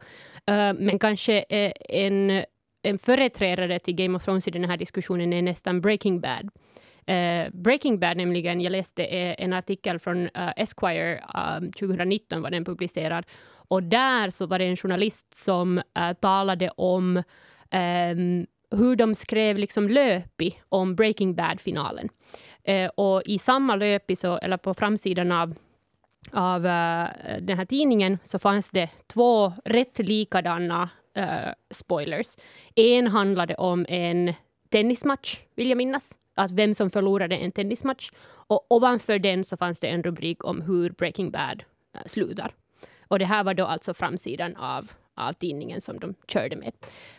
[0.51, 1.41] uh, men kanske
[1.89, 2.43] en,
[2.81, 6.49] en företrädare till Game of Thrones i den här diskussionen är nästan Breaking Bad.
[7.09, 12.65] Uh, Breaking Bad nämligen, jag läste en artikel från uh, Esquire, uh, 2019 var den
[12.65, 13.25] publicerad,
[13.67, 17.23] och där så var det en journalist som eh, talade om
[17.71, 22.09] um, hur de skrev liksom löpi om Breaking Bad-finalen.
[22.63, 25.55] Eh, och i samma löpi, så, eller på framsidan av,
[26.31, 27.07] av uh,
[27.41, 32.27] den här tidningen, så fanns det två rätt likadana uh, spoilers.
[32.75, 34.33] En handlade om en
[34.69, 36.17] tennismatch, vill jag minnas.
[36.35, 38.11] Att vem som förlorade en tennismatch.
[38.25, 41.63] Och ovanför den så fanns det en rubrik om hur Breaking Bad
[41.95, 42.53] uh, slutar.
[43.07, 46.71] Och det här var då alltså framsidan av, av tidningen som de körde med.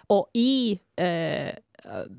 [0.06, 1.54] Och i eh,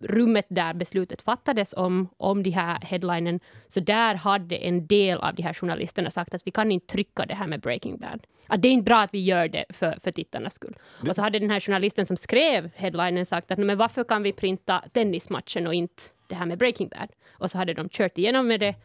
[0.01, 5.36] rummet där beslutet fattades om, om de här headlinen, så där hade en del av
[5.36, 8.27] de här journalisterna sagt att vi kan inte trycka det här med Breaking Bad.
[8.47, 10.75] Att det är inte bra att vi gör det för, för tittarnas skull.
[11.01, 11.10] Det...
[11.10, 14.34] Och så hade den här journalisten som skrev headlinen sagt att men varför kan vi
[14.34, 17.10] printa tennismatchen och inte det här med Breaking Bad?
[17.32, 18.75] Och så hade de kört igenom med det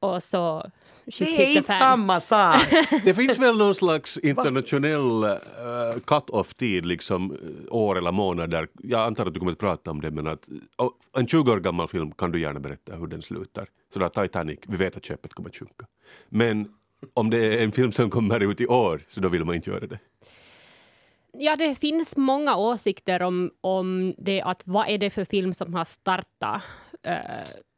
[0.00, 0.70] och så
[1.18, 2.60] det är inte samma sak!
[3.04, 7.38] det finns väl någon slags internationell uh, cut-off-tid, liksom uh,
[7.70, 8.68] år eller månader.
[8.82, 10.48] Jag antar att du kommer att prata om det, men att
[10.82, 13.66] uh, en 20 år gammal film kan du gärna berätta hur den slutar.
[13.92, 15.86] Så där Titanic, vi vet att skeppet kommer att sjunka.
[16.28, 16.68] Men
[17.14, 19.70] om det är en film som kommer ut i år, så då vill man inte
[19.70, 19.98] göra det.
[21.32, 25.74] Ja, det finns många åsikter om, om det, att vad är det för film som
[25.74, 26.62] har startat
[27.06, 27.12] uh,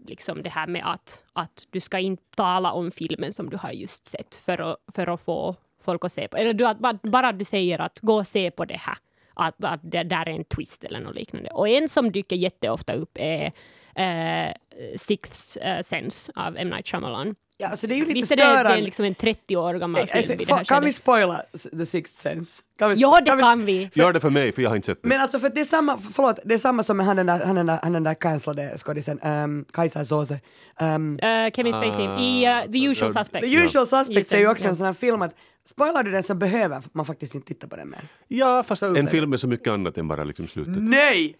[0.06, 3.70] liksom det här med att, att du ska inte tala om filmen som du har
[3.70, 6.36] just sett för att, för att få folk att se på.
[6.36, 8.98] Eller du, att, bara du säger att gå och se på det här.
[9.34, 11.50] Att, att det där är en twist eller något liknande.
[11.50, 13.52] Och en som dyker jätteofta upp är
[13.98, 14.52] uh,
[14.98, 16.68] Sixth uh, Sense av M.
[16.68, 17.34] Night Shyamalan.
[17.62, 19.74] Ja, alltså det är ju lite Visst är det, det är liksom en 30 år
[19.74, 20.88] gammal film alltså, det här Kan skedet?
[20.88, 21.42] vi spoila
[21.78, 22.62] The Sixth Sense?
[22.78, 24.00] Kan vi, Ja, det kan kan vi, vi.
[24.00, 25.08] Gör det för mig, för jag har inte sett det.
[25.08, 27.44] Men alltså för det är samma, förlåt, det är samma som med han den där,
[27.44, 30.40] han den där, han den där cancellade skådisen, um, Kajsa Soze.
[30.80, 33.48] Um, Uh, Kevin Spacey i uh, The Usual Suspects.
[33.48, 34.70] The Usual Suspects Just är ju också ja.
[34.70, 37.76] en sån här film att spoilar du den så behöver man faktiskt inte titta på
[37.76, 38.00] den mer.
[38.28, 40.82] Ja, fast en film är så mycket annat än bara liksom slutet.
[40.82, 41.36] Nej!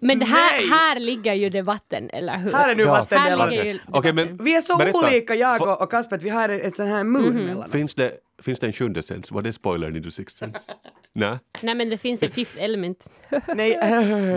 [0.00, 2.52] Men det här, här ligger ju debatten, eller hur?
[2.52, 2.94] Här är nu Ja.
[2.94, 3.50] Här vattendelaren.
[3.50, 4.36] ligger ju Okej, debatten.
[4.36, 4.98] men Vi är så berätta.
[4.98, 7.42] olika jag och, och Kasper att vi har ett, ett sån här mur Mhm.
[7.44, 7.70] mellan oss.
[7.72, 9.30] Finns det, finns det en sjunde sens?
[9.32, 10.58] Var det spoilern i The Sixth Sense?
[11.14, 11.38] Nej?
[11.60, 13.06] Nej, men det finns en fifth element.
[13.56, 13.78] Nej,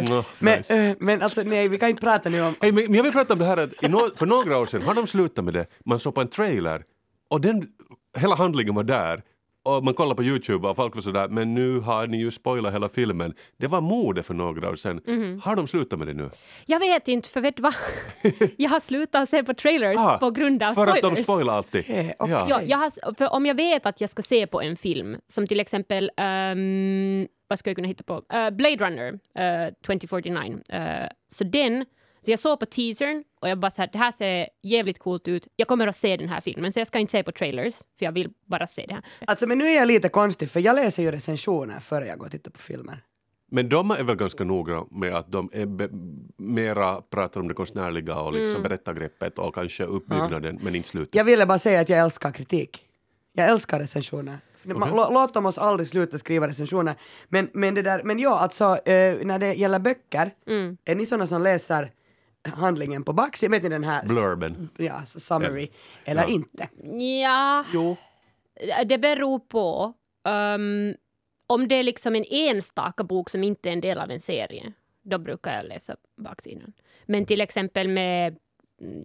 [0.10, 0.76] Nå, men, nice.
[0.76, 2.56] äh, men alltså nej, vi kan inte prata nu om...
[2.62, 4.66] Hej, men men jag vill prata om det här att i no, för några år
[4.66, 5.66] sedan har de slutat med det.
[5.86, 6.84] Man såg på en trailer
[7.30, 7.68] och den,
[8.18, 9.24] hela handlingen var där.
[9.66, 12.74] Och man kollar på Youtube och folk var sådär, men nu har ni ju spoilat
[12.74, 13.34] hela filmen.
[13.58, 15.02] Det var mode för några år sedan.
[15.08, 15.42] Mhm.
[15.44, 16.30] Har de slutat med det nu?
[16.66, 17.74] Jag vet inte, för vet du vad?
[18.58, 21.04] jag har slutat se på trailers Ah, på grund av för spoilers.
[21.04, 21.84] att de spoilar alltid.
[21.88, 22.34] Eh, okej.
[22.34, 22.46] Ja.
[22.50, 25.48] Ja, jag har, för om jag vet att jag ska se på en film, som
[25.48, 28.14] till exempel, ehm, vad ska jag kunna hitta på?
[28.34, 29.20] Eh, Blade Runner
[29.68, 30.58] eh, 2049.
[30.70, 31.86] Eh, så den,
[32.22, 35.28] så jag såg på teasern och jag bara så här, det här ser jävligt coolt
[35.28, 35.48] ut.
[35.56, 38.06] Jag kommer att se den här filmen, så jag ska inte se på trailers, för
[38.06, 39.04] jag vill bara se det här.
[39.28, 42.26] Alltså men nu är jag lite konstig för jag läser ju recensioner före jag går
[42.26, 43.04] och tittar på filmer.
[43.52, 45.90] Men de är väl ganska noga med att de är be,
[46.38, 51.16] mera pratar om det konstnärliga och liksom berättargreppet och kanske uppbyggnaden men inte slutet.
[51.16, 52.86] Jag ville bara säga att jag älskar kritik.
[53.34, 54.38] Jag älskar recensioner.
[54.64, 56.96] Lå- låt dem oss aldrig sluta skriva recensioner.
[57.30, 60.32] Men, men, det där, men ja, alltså eh, när det gäller böcker,
[60.86, 61.90] är ni sådana som läser
[62.54, 64.70] handlingen på baksidan, vet ni den här Blurben.
[64.78, 65.70] ja, summary,
[66.06, 66.28] eller Ja.
[66.28, 66.70] inte?
[67.24, 67.96] Ja, Jo.
[68.86, 69.94] det beror på.
[70.28, 70.94] ehm,
[71.48, 74.74] om det är liksom en enstaka bok som inte är en del av en serie,
[75.04, 76.74] då brukar jag läsa baksidan.
[77.06, 78.38] Men till exempel med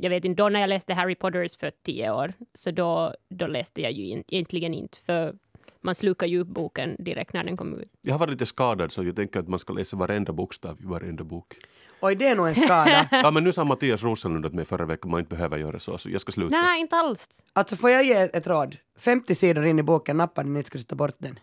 [0.00, 3.46] jag vet inte, då när jag läste Harry Potters för tio år, så då, då
[3.46, 5.34] läste jag ju in, egentligen inte, för
[5.80, 7.88] man slukar ju upp boken direkt när den kom ut.
[8.02, 10.86] Jag har varit lite skadad så jag tänker att man ska läsa varenda bokstav i
[10.86, 11.54] varenda bok.
[12.02, 13.08] Oj, det är nog en skada.
[13.10, 15.78] Ja men nu sa Mattias Rosenlund åt mig förra veckan att man inte behöver göra
[15.78, 16.50] så, så jag ska sluta.
[16.50, 17.28] Nej, inte alls.
[17.52, 18.76] Alltså får jag ge ett råd?
[18.98, 21.38] 50 sidor in i boken, nappa den, inte ska du ta bort den.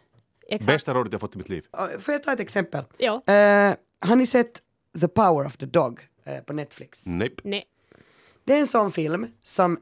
[0.49, 0.67] Exakt.
[0.73, 1.63] Bästa rådet jag fått i mitt liv.
[1.93, 2.83] Uh, Får jag ta ett exempel?
[2.97, 3.13] Ja.
[3.25, 4.61] Eh, har ni sett
[5.01, 7.05] The Power of the Dog eh, på Netflix?
[7.05, 7.35] Nej.
[7.43, 7.63] Nej.
[8.43, 9.79] Det är en sån film som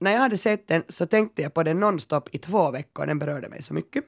[0.00, 3.18] när jag hade sett den så tänkte jag på den nonstop i två veckor, den
[3.18, 4.04] berörde mig så mycket.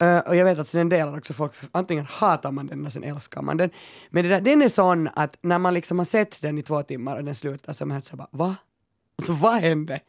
[0.00, 3.04] Eh, och jag vet att den delar också folk, antingen hatar man den eller sen
[3.04, 3.70] älskar man den.
[4.10, 6.82] Men det där, den är sån att när man liksom har sett den i två
[6.82, 8.56] timmar och den slutar så är man helt såhär bara va?
[9.18, 10.00] Alltså, vad hände?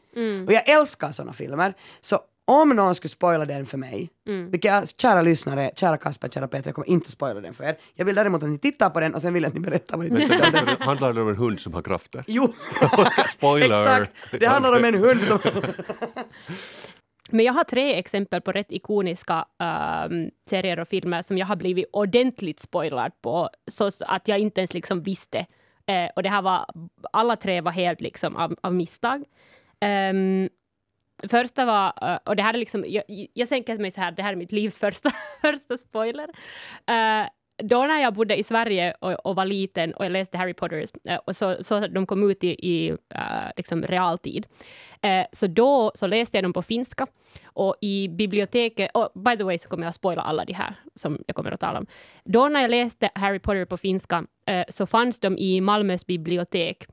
[0.46, 1.74] Och jag älskar såna filmer.
[2.00, 6.48] Så om någon skulle spoila den för mig, vilket jag, kära lyssnare, kära Kasper, kära
[6.48, 7.76] Peter, jag kommer inte spoila den för er.
[7.94, 9.96] Jag vill däremot att ni tittar på den och sen vill jag att ni berättar
[9.96, 10.76] vad ni tycker om den.
[10.80, 12.24] Handlar det om en hund som har krafter?
[12.26, 12.54] Jo,
[13.28, 13.82] Spoiler!
[14.00, 14.12] exakt.
[14.40, 15.38] Det handlar om en hund som...
[17.32, 21.56] Men jag har tre exempel på rätt ikoniska um, serier och filmer som jag har
[21.56, 25.38] blivit ordentligt spoilad på, så att jag inte ens liksom visste.
[25.90, 26.66] Uh, och det här var,
[27.12, 29.24] alla tre var helt liksom av, av misstag.
[30.12, 30.48] Um,
[31.28, 34.22] första var, eh, och det här är liksom, jag, jag tänker mig så här, det
[34.22, 36.28] här är mitt livs första, första spoiler.
[36.90, 37.28] Uh,
[37.62, 40.84] då när jag bodde i Sverige och, och var liten och jag läste Harry Potter,
[41.04, 44.46] eh, och så, så de kom ut i, i uh, liksom realtid,
[45.06, 47.06] uh, så då så läste jag dem på finska.
[47.44, 50.74] Och i biblioteket, och by the way så kommer jag att spoila alla de här
[50.94, 51.86] som jag kommer att tala om.
[52.24, 56.86] Då när jag läste Harry Potter på finska uh, så fanns de i Malmös bibliotek.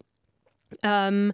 [0.84, 1.34] Um,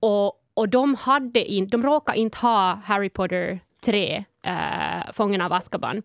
[0.00, 5.52] och, och de, hade in, de råkade inte ha Harry Potter 3, äh, Fången av
[5.52, 6.02] Azkaban.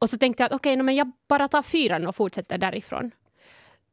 [0.00, 3.10] Och så tänkte jag att okej, no, men jag bara tar fyran och fortsätter därifrån.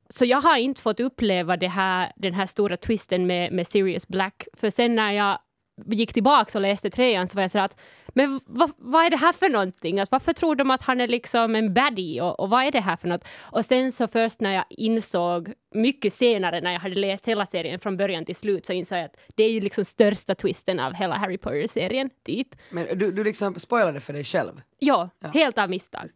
[0.09, 4.07] Så jag har inte fått uppleva det här, den här stora twisten med, med Sirius
[4.07, 4.47] Black.
[4.53, 5.39] För sen när jag
[5.85, 7.77] gick tillbaka och läste trean så var jag så att
[8.17, 9.99] men vad, vad är det här för någonting?
[9.99, 12.79] Att varför tror de att han är liksom en baddie och, och vad är det
[12.79, 13.27] här för något?
[13.41, 17.79] Och sen så först när jag insåg, mycket senare när jag hade läst hela serien
[17.79, 20.93] från början till slut, så insåg jag att det är ju liksom största twisten av
[20.93, 22.47] hela Harry Potter-serien, typ.
[22.69, 24.61] Men du, du liksom spoilade för dig själv.
[24.79, 26.09] Ja, helt av misstag.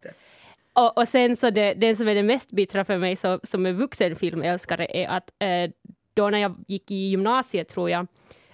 [0.73, 3.65] Och, och sen så det, den som är det mest bittra för mig så, som
[3.65, 5.71] är vuxenfilmälskare är att eh,
[6.13, 8.07] då när jag gick i gymnasiet tror jag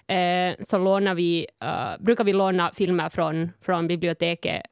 [0.08, 4.62] eh, så lånar vi, uh, brukar vi låna filmer från, från biblioteket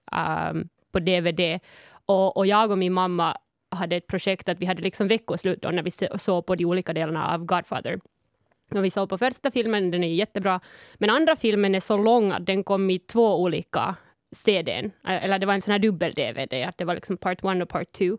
[0.53, 1.61] um, på DVD.
[2.07, 3.37] Och, och jag och min mamma
[3.71, 6.93] hade ett projekt att vi hade liksom veckoslut då när vi såg på de olika
[6.93, 8.01] delarna av Godfather.
[8.71, 10.61] Och vi såg på första filmen, den är jättebra.
[10.95, 13.97] Men andra filmen är så lång att den kom i två olika
[14.33, 14.85] CDn.
[14.85, 17.69] Eh, Eller det var en sån här dubbel-DVD, att det var liksom part one och
[17.69, 18.17] part two.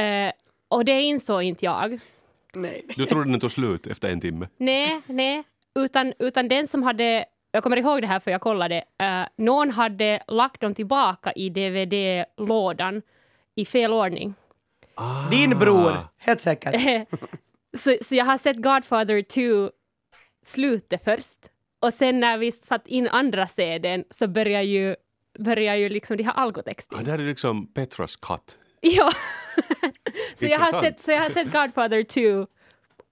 [0.00, 0.32] Eh,
[0.68, 1.98] och det insåg inte jag.
[2.54, 2.84] Nej.
[2.96, 4.48] Du trodde den tog slut efter en timme?
[4.56, 5.44] Nej, nej.
[5.76, 9.70] Utan, utan den som hade, jag kommer ihåg det här för jag kollade, eh, någon
[9.70, 13.02] hade lagt dem tillbaka i DVD-lådan
[13.54, 14.34] i fel ordning.
[15.30, 16.74] Din bror, helt säkert.
[17.78, 19.70] så, så jag har sett Godfather 2
[20.44, 21.38] slutet först.
[21.80, 24.96] Och sen när vi satt in andra CDn så börjar ju,
[25.38, 27.04] börjar ju liksom de här algotext Ja, in.
[27.04, 28.58] det här är liksom Petras katt.
[28.80, 29.12] Ja.
[30.38, 32.46] så, jag har sett, så jag har sett Godfather 2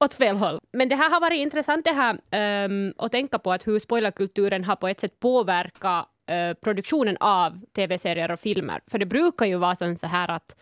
[0.01, 0.61] åt fel håll.
[0.73, 2.19] Men det här har varit intressant det här
[2.65, 7.61] um, att tänka på att hur spoilerkulturen har på ett sätt påverkat uh, produktionen av
[7.77, 8.81] tv-serier och filmer.
[8.87, 10.57] För det brukar ju vara så här att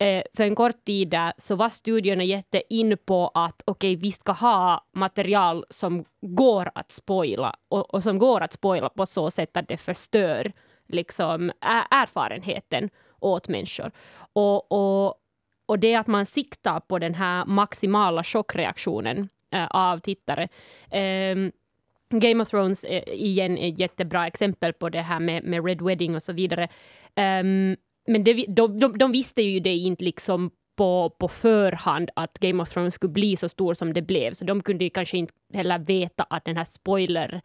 [0.00, 4.12] eh, för en kort tid där så var studion jätte in på att okej, vi
[4.12, 9.30] ska ha material som går att spoila och, och som går att spoila på så
[9.30, 10.52] sätt att det förstör
[10.88, 11.52] liksom
[11.90, 12.90] erfarenheten
[13.20, 13.90] åt människor.
[14.32, 15.14] Och, och,
[15.70, 20.48] och det att man siktar på den här maximala chockreaktionen eh, av tittare.
[20.90, 21.52] Ehm,
[22.10, 25.82] Game of Thrones är, igen är ett jättebra exempel på det här med, med Red
[25.82, 26.68] Wedding och så vidare.
[27.14, 32.38] Ehm, men det, de, de, de visste ju det inte liksom på, på förhand att
[32.38, 35.16] Game of Thrones skulle bli så stor som det blev, så de kunde ju kanske
[35.16, 37.40] inte heller veta att den här spoiler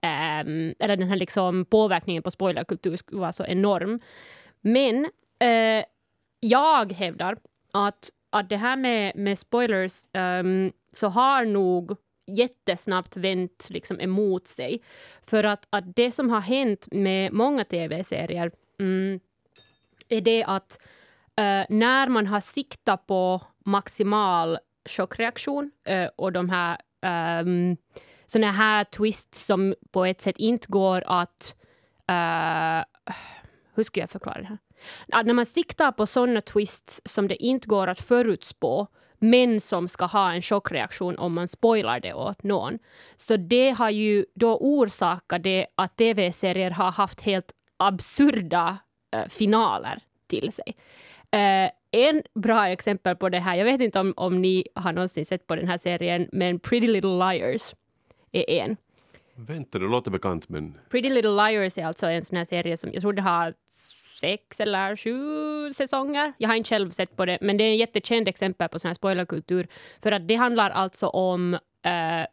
[0.00, 4.00] ehm, eller den här liksom påverkningen på spoilerkultur skulle vara så enorm.
[4.60, 5.04] Men
[5.38, 5.84] eh,
[6.40, 7.36] jag hävdar
[7.72, 14.48] att, att det här med, med spoilers um, så har nog jättesnabbt vänt liksom emot
[14.48, 14.82] sig.
[15.22, 19.20] För att, att det som har hänt med många tv-serier mm,
[20.08, 20.78] är det att
[21.40, 26.78] uh, när man har siktat på maximal chockreaktion uh, och de här
[27.40, 27.76] um,
[28.26, 31.54] såna här twists som på ett sätt inte går att...
[32.10, 32.84] Uh,
[33.74, 34.58] hur ska jag förklara det här?
[35.12, 38.86] Att när man siktar på såna twists som det inte går att förutspå
[39.20, 42.78] men som ska ha en chockreaktion om man spoilar det åt någon.
[43.16, 48.78] Så det har ju då orsakat det att tv-serier har haft helt absurda
[49.12, 50.76] eh, finaler till sig.
[51.30, 55.26] Eh, en bra exempel på det här, jag vet inte om, om ni har någonsin
[55.26, 57.74] sett på den här serien, men Pretty Little Liars
[58.32, 58.76] är en.
[59.34, 60.78] Vänta, det låter bekant men...
[60.90, 63.54] Pretty Little Liars är alltså en sån här serie som jag tror det har
[64.20, 66.32] sex eller sju säsonger.
[66.38, 68.88] Jag har inte själv sett på det, men det är ett jättekänt exempel på sån
[68.88, 69.68] här spoilerkultur.
[70.02, 72.26] För att det handlar alltså om eh,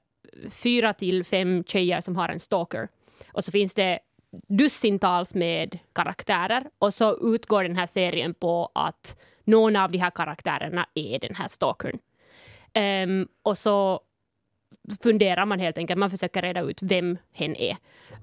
[0.52, 2.88] fyra till fem tjejer som har en stalker.
[3.34, 4.00] Och så finns det
[4.48, 10.10] dussintals med karaktärer och så utgår den här serien på att någon av de här
[10.10, 12.00] karaktärerna är den här stalkern.
[13.04, 14.00] Um, och så
[15.04, 17.72] funderar man helt enkelt, man försöker reda ut vem hen är.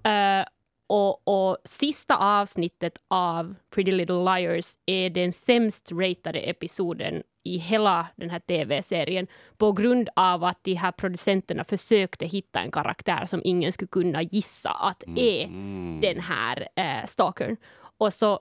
[0.07, 0.47] Uh,
[0.87, 8.07] och, och sista avsnittet av Pretty Little Liars är den sämst ratade episoden i hela
[8.17, 9.27] den här tv-serien
[9.57, 14.23] på grund av att de här producenterna försökte hitta en karaktär som ingen skulle kunna
[14.23, 16.01] gissa att är Mm.
[16.03, 17.57] den här eh, stalkern.
[17.99, 18.41] Och så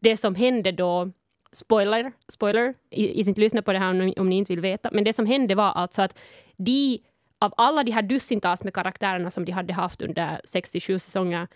[0.00, 1.10] det som hände då,
[1.52, 4.60] spoiler, spoiler, i, i inte lyssna på det här om, ni- om ni inte vill
[4.60, 6.18] veta, men det som hände var alltså att
[6.56, 6.98] de,
[7.40, 11.48] av alla de här dussintals med karaktärerna som de hade haft under 67 säsonger,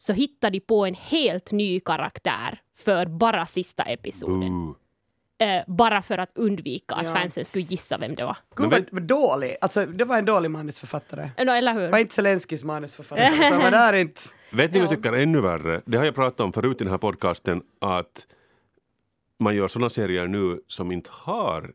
[0.00, 4.74] så hittade de på en helt ny karaktär för bara sista episoden.
[5.40, 7.14] Eh, bara för att undvika att Ja.
[7.14, 8.36] fansen skulle gissa vem det var.
[8.56, 11.30] Gud vad, vad dålig, alltså det var en dålig manusförfattare.
[11.36, 11.90] Eh, no, eller Det hur?
[11.90, 14.20] var inte Zelenskis manusförfattare, så var där inte.
[14.52, 14.92] Vet ni vad Ja.
[14.92, 15.80] jag tycker är ännu värre?
[15.86, 18.26] Det har jag pratat om förut i den här podcasten att
[19.38, 21.72] man gör sådana serier nu som inte har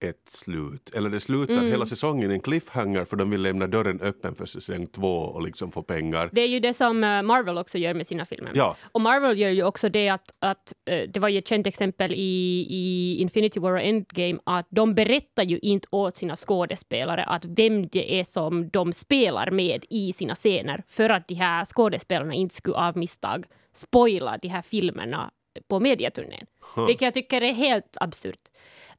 [0.00, 0.90] ett slut.
[0.94, 1.66] Eller det slutar Mm.
[1.70, 5.42] hela säsongen i en cliffhanger för de vill lämna dörren öppen för säsong två och
[5.42, 6.30] liksom få pengar.
[6.32, 8.52] Det är ju det som eh, Marvel också gör med sina filmer.
[8.54, 11.66] Ja, Och Marvel gör ju också det att, att eh, det var ju ett känt
[11.66, 17.24] exempel i, i Infinity War och Endgame att de berättar ju inte åt sina skådespelare
[17.24, 21.64] att vem det är som de spelar med i sina scener för att de här
[21.64, 25.30] skådespelarna inte skulle av misstag spoila de här filmerna
[25.68, 26.46] på mediaturnén.
[26.86, 28.40] Vilket jag tycker är helt absurt.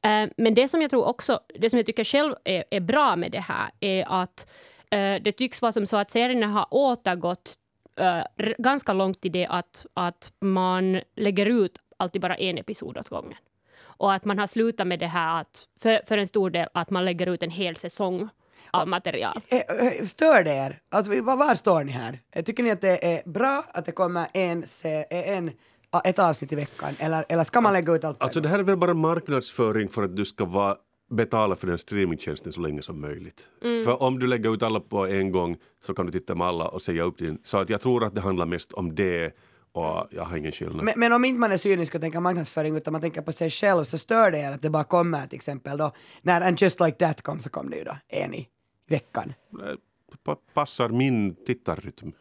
[0.04, 3.16] Eh, men det som jag tror också, det som jag tycker själv är, är bra
[3.16, 4.46] med det här är att
[4.90, 7.54] eh, det tycks vara som så att serierna har återgått
[7.96, 8.22] eh,
[8.58, 13.38] ganska långt i det att, att man lägger ut alltid bara en episod åt gången.
[13.82, 16.90] Och att man har slutat med det här att, för, för en stor del, att
[16.90, 18.28] man lägger ut en hel säsong
[18.70, 19.40] av material.
[19.48, 20.80] Eh, eh, stör det er?
[20.90, 22.42] Alltså, var, var står ni här?
[22.42, 24.64] Tycker ni att det är bra att det kommer en,
[25.10, 25.50] en,
[26.00, 26.94] ett avsnitt i veckan?
[26.98, 30.02] Eller, eller ska man lägga ut allt alltså det här är väl bara marknadsföring för
[30.02, 30.76] att du ska vara,
[31.10, 33.48] betala för den streamingtjänsten så länge som möjligt.
[33.64, 33.84] Mm.
[33.84, 36.68] För om du lägger ut alla på en gång så kan du titta med alla
[36.68, 37.38] och säga upp din.
[37.44, 39.36] Så att jag tror att det handlar mest om det
[39.72, 40.84] och jag har ingen skillnad.
[40.84, 43.50] Men, men om inte man är cynisk och tänker marknadsföring utan man tänker på sig
[43.50, 46.80] själv så stör det er att det bara kommer till exempel då när And Just
[46.80, 48.48] Like That kom så kom det ju då en i
[48.88, 49.32] veckan.
[50.54, 52.12] Passar min tittarrytm.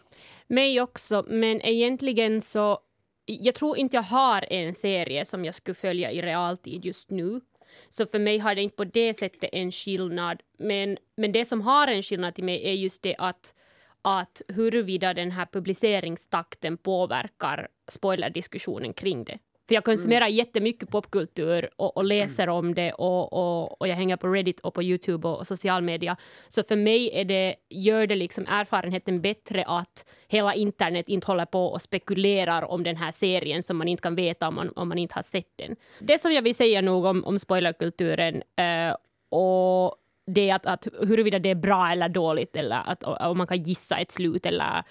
[0.47, 2.79] Mig också, men egentligen så...
[3.25, 7.41] Jag tror inte jag har en serie som jag skulle följa i realtid just nu.
[7.89, 10.41] Så för mig har det inte på det sättet en skillnad.
[10.57, 13.55] Men, men det som har en skillnad till mig är just det att,
[14.01, 19.39] att huruvida den här publiceringstakten påverkar spoilerdiskussionen kring det.
[19.71, 24.17] För jag konsumerar jättemycket popkultur och, och läser om det och, och, och jag hänger
[24.17, 26.17] på Reddit och på Youtube och, och social media.
[26.47, 31.45] Så för mig är det, gör det liksom erfarenheten bättre att hela internet inte håller
[31.45, 34.89] på och spekulerar om den här serien som man inte kan veta om man, om
[34.89, 35.75] man inte har sett den.
[35.99, 38.95] Det som jag vill säga nog om, om spoilerkulturen eh,
[39.29, 39.95] och
[40.25, 43.97] det att, att huruvida det är bra eller dåligt eller att om man kan gissa
[43.97, 44.83] ett slut eller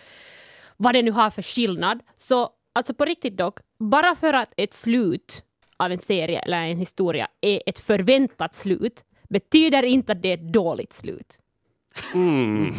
[0.77, 2.01] vad det nu har för skillnad.
[2.17, 5.43] Så alltså på riktigt dock, bara för att ett slut
[5.77, 10.35] av en serie eller en historia är ett förväntat slut betyder inte att det är
[10.35, 11.39] ett dåligt slut.
[12.15, 12.75] Mm.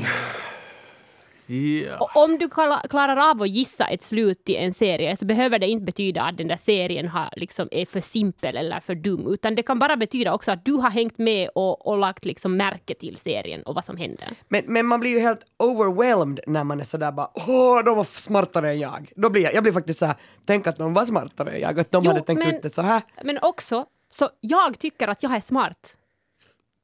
[1.48, 1.98] Ja.
[2.00, 5.60] Och om du kla- klarar av att gissa ett slut till en serie så behöver
[5.60, 9.28] det inte betyda att den där serien har, liksom, är för simpel eller för dum,
[9.34, 12.58] utan det kan bara betyda också att du har hängt med och, och lagt liksom,
[12.58, 14.34] märke till serien och vad som händer.
[14.48, 18.04] Men, men man blir ju helt overwhelmed när man är sådär bara åh, de var
[18.04, 19.12] smartare än jag.
[19.16, 20.16] Då blir jag, jag blir faktiskt såhär,
[20.46, 22.70] tänk att de var smartare än jag, att de Jo, hade tänkt men- ut det
[22.70, 23.02] så här.
[23.24, 25.98] Men också, så jag tycker att jag är smart.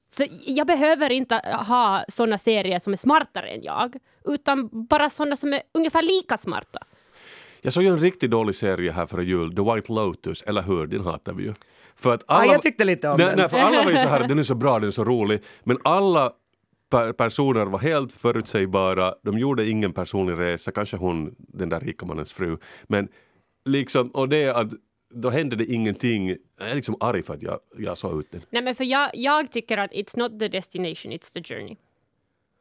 [0.10, 1.36] Så jag behöver inte
[1.68, 3.96] ha såna serier som är smartare än jag,
[4.28, 6.80] utan bara såna som är ungefär lika smarta.
[7.62, 10.88] Jag såg ju en riktigt dålig serie här före jul, The White Lotus, eller hur?
[10.88, 11.54] Den hatar vi ju.
[11.96, 13.38] För att Ah, jag tyckte lite om nej, den.
[13.38, 15.42] Nej, för alla var ju så här, den är så bra, den är så rolig.
[15.64, 16.34] Men alla
[16.90, 22.06] per personer var helt förutsägbara, de gjorde ingen personlig resa, kanske hon, den där rika
[22.06, 22.58] mannens fru.
[22.88, 23.08] Men
[23.66, 24.72] liksom, och det att
[25.14, 26.28] då hände det ingenting.
[26.60, 28.42] Jag är liksom arg för att jag, jag såg ut den.
[28.50, 31.76] Nej, men för jag, jag tycker att it's not the destination, it's the journey.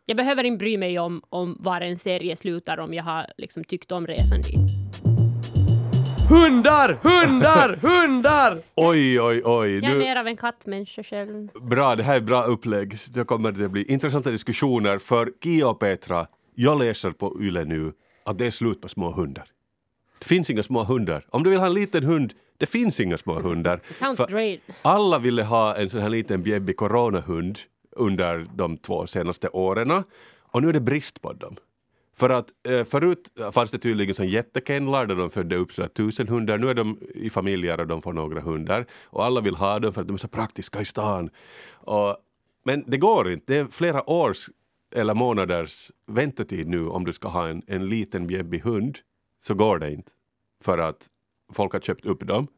[0.09, 3.65] Jag behöver inte bry mig om, om var en serie slutar om jag har liksom
[3.65, 4.55] tyckt om resan dit.
[6.29, 8.59] Hundar, hundar, hundar!
[8.75, 9.75] Oj, oj, oj.
[9.75, 11.49] Jag är Nu, mer av en kattmänniska själv.
[11.63, 12.97] bra, det här är bra upplägg.
[13.15, 14.99] Det kommer det bli intressanta diskussioner.
[14.99, 17.93] För Kia och Petra, jag läser på Yle nu
[18.25, 19.45] att det är slut på små hundar.
[20.19, 21.25] Det finns inga små hundar.
[21.31, 23.81] Om du vill ha en liten hund, det finns inga små hundar.
[23.99, 24.61] Sounds great.
[24.83, 27.59] alla ville ha en sån här liten bjäbbig coronahund
[27.97, 30.05] under de två senaste åren
[30.39, 31.57] och nu är det brist på dem.
[32.19, 36.29] För att eh, förut fanns det tydligen som jättekennlar där de födde upp sådär tusen
[36.29, 36.59] hundar.
[36.59, 38.87] Nu är de i familjer och de får några hundar.
[39.03, 41.31] Och alla vill ha dem för att de är så praktiska i stan.
[41.71, 42.17] Och,
[42.65, 43.53] men det går inte.
[43.53, 44.51] Det är flera års
[44.95, 48.99] eller månaders väntetid nu om du ska ha en, en liten bjäbbig hund.
[49.41, 50.13] Så går det inte.
[50.65, 51.07] För att
[51.53, 52.49] folk har köpt upp dem.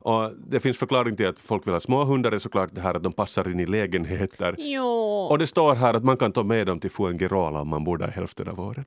[0.00, 2.94] Och det finns förklaring till att folk vill ha små hundar är såklart det här
[2.94, 4.54] att de passar in i lägenheter.
[4.58, 4.86] Jo.
[5.30, 7.98] Och det står här att man kan ta med dem till Fuengirola om man bor
[7.98, 8.86] där hälften av året.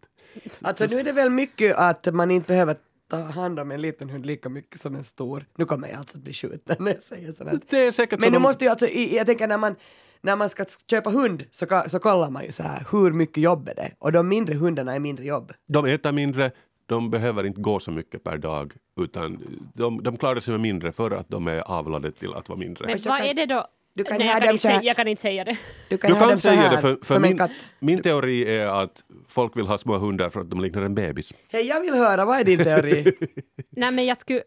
[0.61, 2.75] Alltså nu är det väl mycket att man inte behöver
[3.09, 5.45] ta hand om en liten hund lika mycket som en stor.
[5.57, 7.63] Nu kommer jag alltså att bli skjuten när jag säger sådant.
[7.69, 9.75] Det är säkert Men nu de- måste ju alltså, jag tänker när man,
[10.21, 13.67] när man ska köpa hund så, så kollar man ju så här hur mycket jobb
[13.69, 13.91] är det?
[13.99, 15.51] Och de mindre hundarna är mindre jobb.
[15.67, 16.51] De äter mindre,
[16.85, 18.73] de behöver inte gå så mycket per dag
[19.03, 19.43] utan
[19.73, 22.85] de, de klarar sig med mindre för att de är avlade till att vara mindre.
[22.85, 23.67] Men jag vad är det då?
[23.93, 25.57] du kan Nej, jag, kan inte så här- säga, jag kan inte säga det.
[25.89, 27.39] Du kan, Du kan säga här, det för, för min,
[27.79, 31.33] min teori är att folk vill ha små hundar för att de liknar en bebis.
[31.51, 33.13] Hej, jag vill höra, vad är din teori?
[33.69, 34.41] Nej, men jag skulle...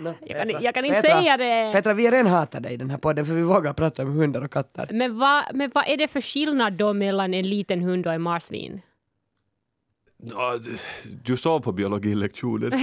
[0.00, 1.72] No, Jag kan- jag kan inte Petra, säga det.
[1.72, 4.44] Petra, vi är redan hatade i den här podden för vi vågar prata om hundar
[4.44, 4.88] och katter.
[4.90, 8.22] Men vad, men vad är det för skillnad då mellan en liten hund och en
[8.22, 8.80] marsvin?
[10.22, 10.58] Ja,
[11.24, 12.70] Du sov på biologilektionen.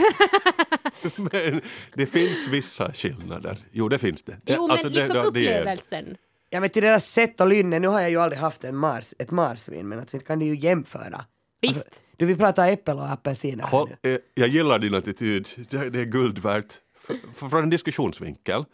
[1.18, 1.62] Men
[1.96, 3.58] det finns vissa skillnader.
[3.72, 4.38] Jo, det finns det.
[4.44, 6.18] det Jo, men alltså, det- liksom det- det är- upplevelsen.
[6.50, 9.14] Ja men till deras sätt och lynne, nu har jag ju aldrig haft en mars,
[9.20, 11.26] ett marsvin men alltså kan du ju jämföra.
[11.62, 11.76] Visst.
[11.86, 14.14] Alltså, du vill prata äppel och apelsiner här Håll, nu.
[14.14, 16.74] eh, jag gillar din attityd, det, det är guld värt
[17.36, 18.66] från en diskussionsvinkel.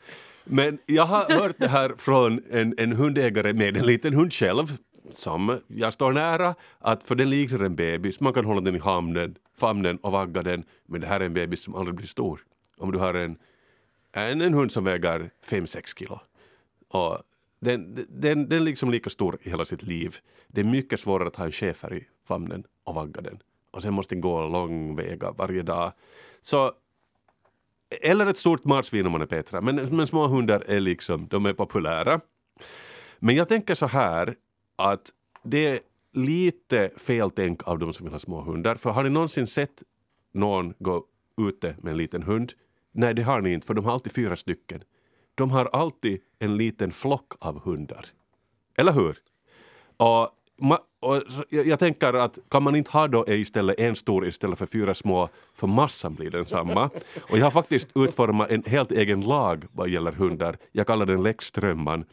[0.44, 4.78] Men jag har hört det här från en, en hundägare med en liten hund själv
[5.12, 8.80] som jag står nära, att för den liknar en bebis, man kan hålla den i
[8.80, 12.40] hamnen, famnen och vagga den, men det här är en bebis som aldrig blir stor.
[12.78, 13.38] Om du har en,
[14.12, 16.20] en, en hund som väger 5-6 kilo
[16.88, 17.18] och
[17.60, 20.16] den, den, den är liksom lika stor i hela sitt liv.
[20.48, 23.40] Det är mycket svårare att ha en schäfer i famnen och vagga den.
[23.72, 24.96] Och sen måste den gå lång
[25.38, 25.92] varje dag.
[26.42, 26.72] Så,
[28.02, 29.62] eller ett stort marsvin om man är Petra.
[29.62, 32.22] Men, men små hundar är liksom, de är populära.
[33.20, 34.36] Men jag tänker så här
[34.80, 35.10] att
[35.44, 35.80] det är
[36.14, 38.76] lite feltänk av de som vill ha små hundar.
[38.76, 39.84] För har ni någonsin sett
[40.34, 41.06] någon gå
[41.38, 42.54] ute med en liten hund?
[42.92, 44.84] Nej, det har ni inte, för de har alltid fyra stycken.
[45.36, 48.06] De har alltid en liten flock av hundar.
[48.78, 49.18] Eller hur?
[49.98, 50.24] Och,
[51.00, 54.66] och jag, jag tänker att kan man inte ha då istället en stor istället för
[54.66, 56.90] fyra små, för massan blir densamma.
[57.30, 60.58] Och jag har faktiskt utformat en helt egen lag vad gäller hundar.
[60.72, 62.06] Jag kallar den Lex Strömman.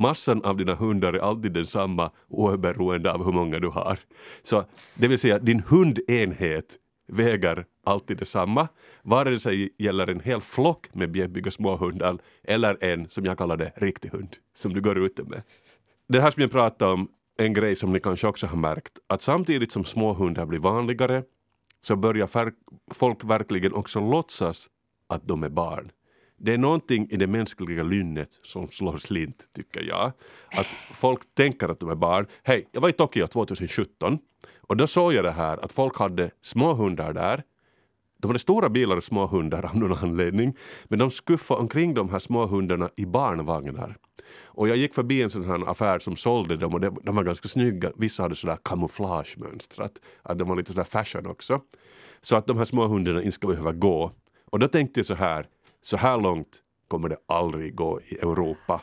[0.00, 3.98] Massan av dina hundar är alltid densamma oberoende av hur många du har.
[4.42, 6.76] Så det vill säga din hundenhet
[7.08, 8.68] väger alltid detsamma.
[9.02, 13.72] Vare sig gäller en hel flock med bjäbbiga småhundar eller en, som jag kallar det,
[13.76, 15.42] riktig hund som du går ute med.
[16.08, 19.22] Det här som jag pratade om, en grej som ni kanske också har märkt, att
[19.22, 21.22] samtidigt som småhundar blir vanligare
[21.80, 22.52] så börjar
[22.94, 24.68] folk verkligen också låtsas
[25.08, 25.90] att de är barn.
[26.42, 30.12] Det är någonting i det mänskliga lynnet som slår slint, tycker jag.
[30.50, 32.26] Att folk tänker att de är barn.
[32.42, 34.18] Hej, jag var i Tokyo 2017
[34.60, 37.42] och då såg jag det här att folk hade små hundar där.
[38.18, 40.56] De hade stora bilar och små hundar av någon anledning.
[40.84, 43.96] Men de skuffade omkring de här små hundarna i barnvagnar.
[44.42, 47.48] Och jag gick förbi en sån här affär som sålde dem och de var ganska
[47.48, 47.92] snygga.
[47.96, 49.92] Vissa hade sådär kamouflagemönstrat.
[50.22, 51.60] Att de var lite sådär fashion också.
[52.20, 54.12] Så att de här små hundarna inte ska behöva gå.
[54.50, 55.46] Och då tänkte jag så här,
[55.82, 56.58] så här långt
[56.88, 58.80] kommer det aldrig gå i Europa.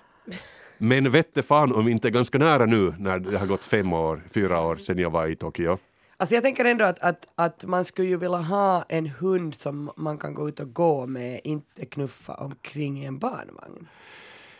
[0.77, 3.93] Men vette fan om vi inte är ganska nära nu när det har gått fem
[3.93, 5.77] år, fyra år sedan jag var i Tokyo.
[6.17, 9.91] Alltså jag tänker ändå att, att, att man skulle ju vilja ha en hund som
[9.95, 13.87] man kan gå ut och gå med, inte knuffa omkring i en barnvagn.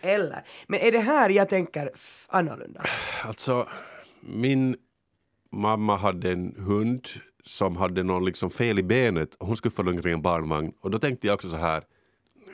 [0.02, 1.92] Eller, men är det här jag tänker
[2.28, 2.82] annorlunda?
[3.26, 3.68] Alltså,
[4.22, 4.76] min
[5.52, 7.08] mamma hade en hund
[7.44, 10.74] som hade någon liksom fel i benet och hon skulle följa omkring en barnvagn.
[10.82, 11.84] Och då tänkte jag också så här,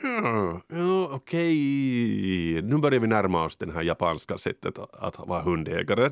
[0.04, 5.42] ja, ja, okej, nu börjar vi närma oss det här japanska sättet att, att vara
[5.42, 6.10] hundägare.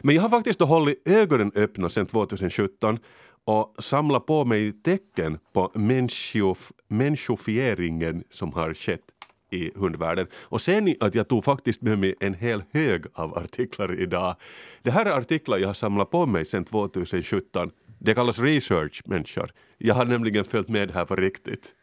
[0.00, 2.98] Men jag har faktiskt då hållit ögonen öppna sedan 2017
[3.44, 9.00] och samla på mig tecken på människof, människofieringen som har skett
[9.50, 10.26] i hundvärlden.
[10.34, 14.36] Och ser ni att jag tog faktiskt med mig en hel hög av artiklar idag.
[14.82, 17.70] Det här är artiklar jag har samlat på mig sedan 2017.
[17.98, 19.50] Det kallas research, människor.
[19.78, 21.74] Jag har nämligen följt med här på riktigt.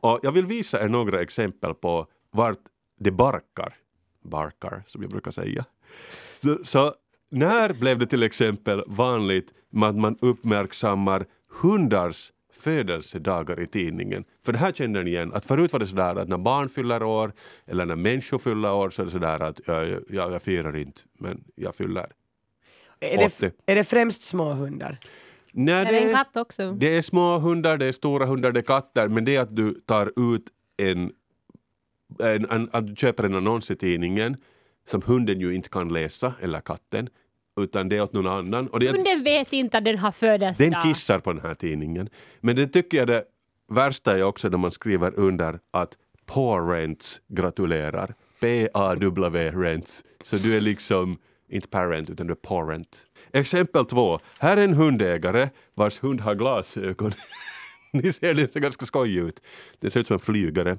[0.00, 2.58] Och jag vill visa er några exempel på vart
[3.00, 3.74] det barkar.
[4.24, 5.64] Barkar, som jag brukar säga.
[6.42, 6.94] Så, så
[7.30, 11.26] när blev det till exempel vanligt att man uppmärksammar
[11.62, 14.24] hundars födelsedagar i tidningen.
[14.44, 17.02] För det här känner ni igen, att förut var det sådär att när barn fyller
[17.02, 17.32] år
[17.66, 21.00] eller när människor fyller år så är det sådär att ja, jag, jag firar inte
[21.18, 22.12] men jag fyller
[23.00, 23.34] Är 80.
[23.40, 24.98] det, är det främst små hundar?
[25.58, 26.72] Nej, Är det en katt också?
[26.72, 29.56] Det är små hundar, det är stora hundar, det är katter, men det är att
[29.56, 30.44] du tar ut
[30.76, 31.12] en,
[32.18, 34.36] en, en att du köper en annons i tidningen
[34.86, 37.08] som hunden ju inte kan läsa, eller katten,
[37.60, 38.68] utan det är åt någon annan.
[38.68, 40.72] Och det är, Hunden vet inte att den har födelsedag.
[40.72, 42.08] den kissar på den här tidningen.
[42.40, 43.24] Men det tycker jag det
[43.68, 45.96] värsta är också när man skriver under att
[46.26, 48.14] Parents gratulerar.
[48.40, 50.04] P-A-W Rents.
[50.20, 51.18] Så du är liksom
[51.48, 53.06] inte parent utan du är parent.
[53.32, 54.18] Exempel två.
[54.38, 57.12] Här är en hundägare vars hund har glasögon.
[57.92, 59.40] Ni ser, det ser ganska skojig ut.
[59.78, 60.78] Den ser ut som en flygare.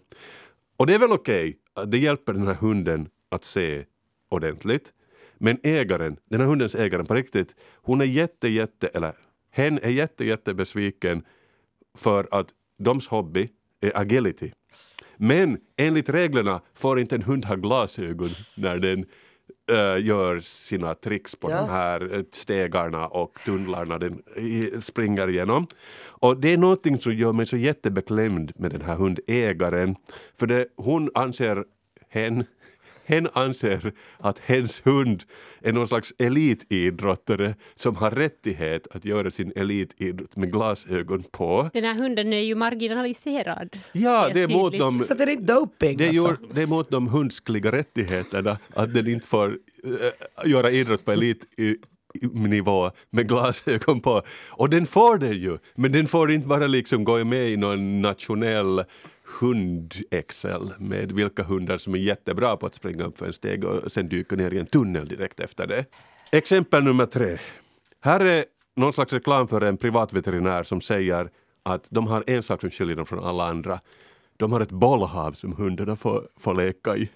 [0.78, 3.86] Och det är väl okej, att det hjälper den här hunden att se
[4.30, 4.94] ordentligt.
[5.38, 9.14] Men ägaren, den här hundens ägaren på riktigt, hon är jätte, jätte, eller
[9.52, 11.24] hen är jätte, jätte besviken
[11.98, 12.48] för att
[12.78, 13.50] doms hobby
[13.82, 14.52] är agility.
[15.18, 19.06] Men enligt reglerna får inte en hund ha glasögon när den
[19.72, 21.58] eh, gör sina tricks på Ja.
[21.62, 24.22] de här eh, stegarna och tunnlarna den
[24.82, 25.68] springer igenom.
[26.08, 29.96] Och det är någonting som gör mig så jättebeklämd med den här hundägaren.
[30.40, 31.64] För det, hon anser,
[32.10, 32.44] hen,
[33.10, 35.24] hen anser att hens hund
[35.62, 41.70] är någon slags elitidrottare som har rättighet att göra sin elitidrott med glasögon på.
[41.74, 43.78] Den här hunden är ju marginaliserad.
[43.92, 46.46] Ja, Helt det är mot dem Så det är inte doping det är, alltså.
[46.54, 52.92] det är mot de hundskliga rättigheterna att den inte får äh, göra idrott på elitnivå
[53.10, 54.22] med glasögon på.
[54.50, 58.02] Och den får det ju, men den får inte bara liksom gå med i någon
[58.02, 58.84] nationell
[59.40, 63.92] hund-excel med vilka hundar som är jättebra på att springa upp för en steg och
[63.92, 65.86] sen dyka ner i en tunnel direkt efter det.
[66.32, 67.38] Exempel nummer tre.
[68.02, 71.30] Här är någon slags reklam för en privatveterinär som säger
[71.64, 73.80] att de har en sak som skiljer dem från alla andra.
[74.38, 77.10] De har ett bollhav som hundarna får, får leka i.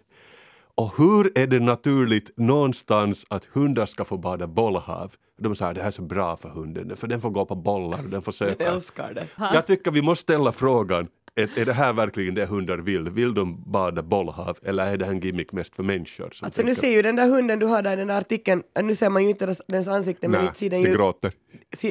[0.75, 5.13] Och hur är det naturligt någonstans att hundar ska få bada bollhav?
[5.37, 7.99] De säger det här är så bra för hunden, för den får gå på bollar
[8.03, 8.65] och den får Jag söka.
[8.71, 9.27] älskar det.
[9.53, 13.09] Jag tycker vi måste ställa frågan, är, är det här verkligen det hundar vill?
[13.09, 16.25] Vill de bada bollhav eller är det här en gimmick mest för människor?
[16.25, 18.63] Alltså nu tänker- ser ju den där hunden du har där i den där artikeln,
[18.81, 20.93] nu ser man ju inte dess, dens ansikte men inte ser den ju...
[20.93, 21.31] gråter.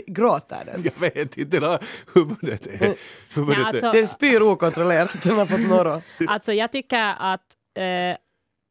[0.07, 0.83] Gråter den?
[0.85, 1.79] Jag vet inte, det där
[2.15, 2.95] huvudet är...
[3.35, 6.03] Huvudet Nej, alltså- är Den spyr okontrollerat, den har fått norra.
[6.27, 8.17] Alltså jag tycker att, eh,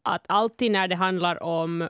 [0.04, 1.90] att alltid när det handlar om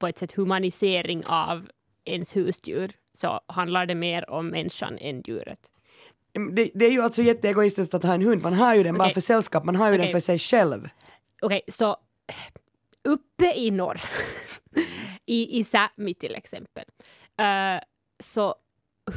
[0.00, 1.68] på ett sätt humanisering av
[2.04, 5.58] ens husdjur så handlar det mer om människan än djuret.
[6.38, 9.04] Det, det är ju alltså jätteegoistiskt att ha en hund, man har ju den bara
[9.04, 9.14] Okej.
[9.14, 10.12] för sällskap, man har ju den Okej.
[10.12, 10.88] för sig själv.
[11.42, 11.96] Okej, så
[13.04, 14.00] uppe i norr,
[15.26, 16.84] i, i Sápmi till exempel,
[17.38, 17.80] eh,
[18.20, 18.54] så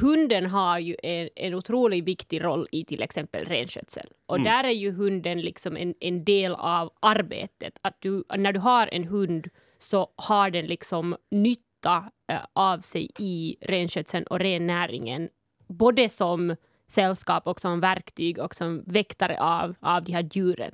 [0.00, 4.06] hunden har ju en, en otroligt viktig roll i till exempel renskötsel.
[4.26, 7.78] Och där är ju hunden liksom en, en del av arbetet.
[7.82, 9.48] Att du, när du har en hund
[9.78, 15.28] så har den liksom nytta eh, av sig i renskötseln och rennäringen.
[15.68, 16.56] Både som
[16.92, 20.72] sällskap och som verktyg och som väktare av, av de här djuren.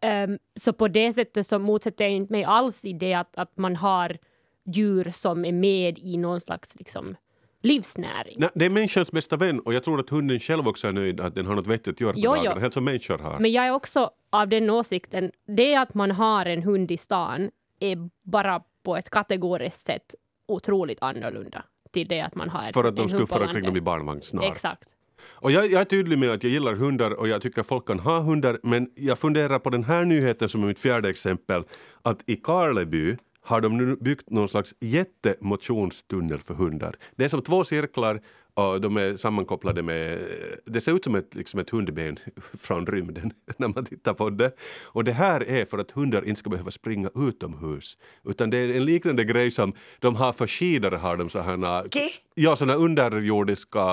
[0.00, 3.56] Ehm, så på det sättet så motsätter jag inte mig alls i det att, att
[3.56, 4.18] man har
[4.64, 7.16] djur som är med i någon slags liksom,
[7.62, 8.36] livsnäring.
[8.38, 11.20] Nej, det är människans bästa vän och jag tror att hunden själv också är nöjd
[11.20, 12.42] att den har något vettigt att göra på Jo, jo.
[12.42, 13.38] dagarna, helt som människor har.
[13.38, 17.50] Men jag är också av den åsikten, det att man har en hund i stan
[17.80, 20.14] är bara på ett kategoriskt sätt
[20.46, 23.76] otroligt annorlunda till det att man har en, för att de hund föra omkring dem
[23.76, 24.52] i barnvagn snart.
[24.52, 24.88] Exakt.
[25.30, 27.98] Och jag, jag är tydlig med att jag gillar hundar och jag tycker folk kan
[27.98, 31.64] ha hundar men jag funderar på den här nyheten som är mitt fjärde exempel
[32.02, 36.96] att i Karleby har de nu byggt någon slags jättemotionstunnel för hundar.
[37.16, 38.20] Det är som två cirklar
[38.54, 40.20] och de är sammankopplade med,
[40.64, 42.18] det ser ut som ett, liksom ett hundben
[42.58, 44.52] från rymden när man tittar på det.
[44.82, 47.96] Och det här är för att hundar inte ska behöva springa utomhus.
[48.24, 52.10] Utan det är en liknande grej som de har för skidor har de sådana Okej.
[52.34, 53.86] Ja, såna underjordiska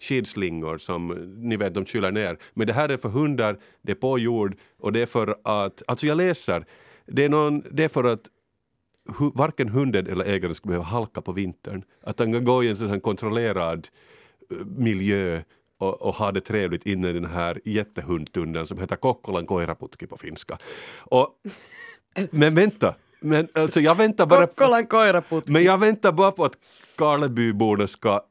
[0.00, 2.38] skidslingor som ni vet de kyler ner.
[2.54, 5.82] Men det här är för hundar, det är på jord och det är för att,
[5.86, 6.64] alltså jag läser,
[7.06, 8.28] det är, någon, det är för att
[9.18, 11.84] hu, varken hunden eller ägaren ska behöva halka på vintern.
[12.02, 13.88] Att han kan gå i en sån kontrollerad
[14.50, 15.40] eh, miljö
[15.78, 20.16] och, och ha det trevligt inne i den här jättehundtunneln som heter Kokkolan koiraputki på
[20.16, 20.58] finska.
[20.98, 21.28] Och,
[22.30, 25.52] men vänta, men alltså jag väntar bara på, Kokkolan koiraputki.
[25.52, 26.58] men jag väntar bara på att
[26.96, 28.22] Karlebyborna ska,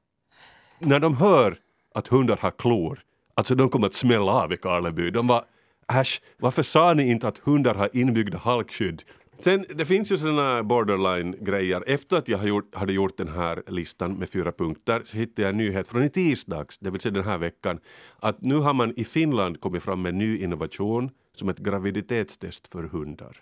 [0.79, 1.57] när de hör
[1.95, 2.99] att hundar har klor,
[3.33, 5.09] alltså de kommer att smälla av i Karleby.
[5.09, 5.45] De var
[5.93, 9.03] äsch, varför sa ni inte att hundar har inbyggda halkskydd?
[9.39, 11.83] Sen, det finns ju sådana borderline-grejer.
[11.87, 15.57] Efter att jag hade gjort den här listan med fyra punkter så hittade jag en
[15.57, 17.79] nyhet från i tisdags, det vill säga den här veckan,
[18.19, 22.67] att nu har man i Finland kommit fram med en ny innovation som ett graviditetstest
[22.67, 23.37] för hundar.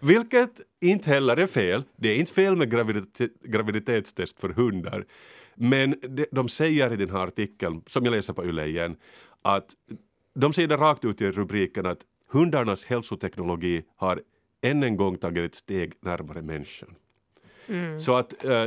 [0.00, 1.82] Vilket inte heller är fel.
[1.96, 5.04] Det är inte fel med gravidite- graviditetstest för hundar.
[5.54, 8.96] Men de, de säger i den här artikeln, som jag läser på Yle igen,
[9.42, 9.66] att
[10.34, 11.98] de säger det rakt ut i rubriken att
[12.28, 14.20] hundarnas hälsoteknologi har
[14.62, 16.94] än en gång tagit ett steg närmare människan.
[17.98, 18.64] Så att eh,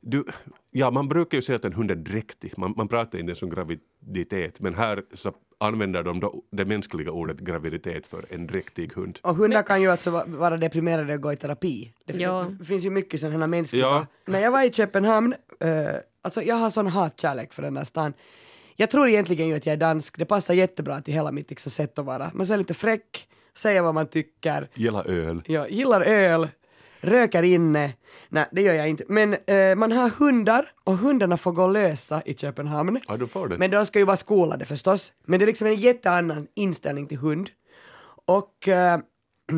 [0.00, 0.24] du,
[0.70, 2.52] ja, man brukar ju säga att en hund är dräktig.
[2.56, 7.10] Man, man pratar inte ens om graviditet, men här så använder de då det mänskliga
[7.12, 9.18] ordet graviditet för en dräktig hund.
[9.22, 11.92] Och hundar kan ju alltså va- vara deprimerade och gå i terapi.
[12.04, 12.50] Det, Ja.
[12.64, 13.82] finns ju mycket sådana mänskliga...
[13.82, 14.06] Ja.
[14.26, 15.88] När jag var i Köpenhamn, eh,
[16.22, 18.12] alltså jag har sån hatkärlek för den där stan.
[18.76, 21.72] Jag tror egentligen ju att jag är dansk, det passar jättebra till hela mitt liksom,
[21.72, 22.30] sätt att vara.
[22.34, 23.28] Man är lite fräck,
[23.60, 25.42] säger vad man tycker, Gilla öl.
[25.46, 26.48] jag gillar öl,
[27.00, 27.92] röker inne.
[28.28, 29.04] Nej, det gör jag inte.
[29.08, 33.00] Men eh, man har hundar och hundarna får gå lösa i Köpenhamn.
[33.08, 33.58] Ja, de får det.
[33.58, 35.12] Men de ska ju vara skolade förstås.
[35.24, 37.50] Men det är liksom en jätteannan inställning till hund.
[38.26, 38.98] Och eh,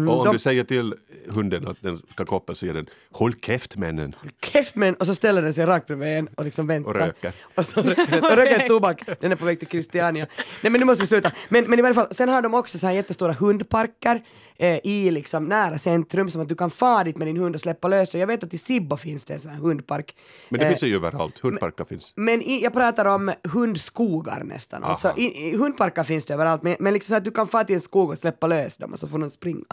[0.08, 0.94] Och om de, du säger till
[1.28, 4.14] hunden att den ska koppla så säger den Håll käft männen.
[4.44, 6.90] käftmän och så ställer den sig rakt bredvid en och liksom väntar.
[6.90, 7.32] Och röker.
[7.54, 9.02] Och så röker, och röker tobak.
[9.20, 10.26] Den är på väg till Christiania.
[10.62, 11.32] Nej men nu måste vi sluta.
[11.48, 14.22] Men, men i varje fall, sen har de också så här jättestora hundparker
[14.56, 17.60] eh, i liksom nära centrum som att du kan fara dit med din hund och
[17.60, 18.14] släppa lös.
[18.14, 20.16] Jag vet att i Sibbo finns det en sån här hundpark.
[20.48, 21.38] Men det Eh, finns ju överallt.
[21.38, 22.12] Hundparker finns.
[22.16, 24.84] Men i, jag pratar om hundskogar nästan.
[24.84, 27.64] Alltså, i, i, hundparker finns det överallt, men, men liksom så att du kan fara
[27.64, 29.64] till en skog och släppa lös dem och så får de springa.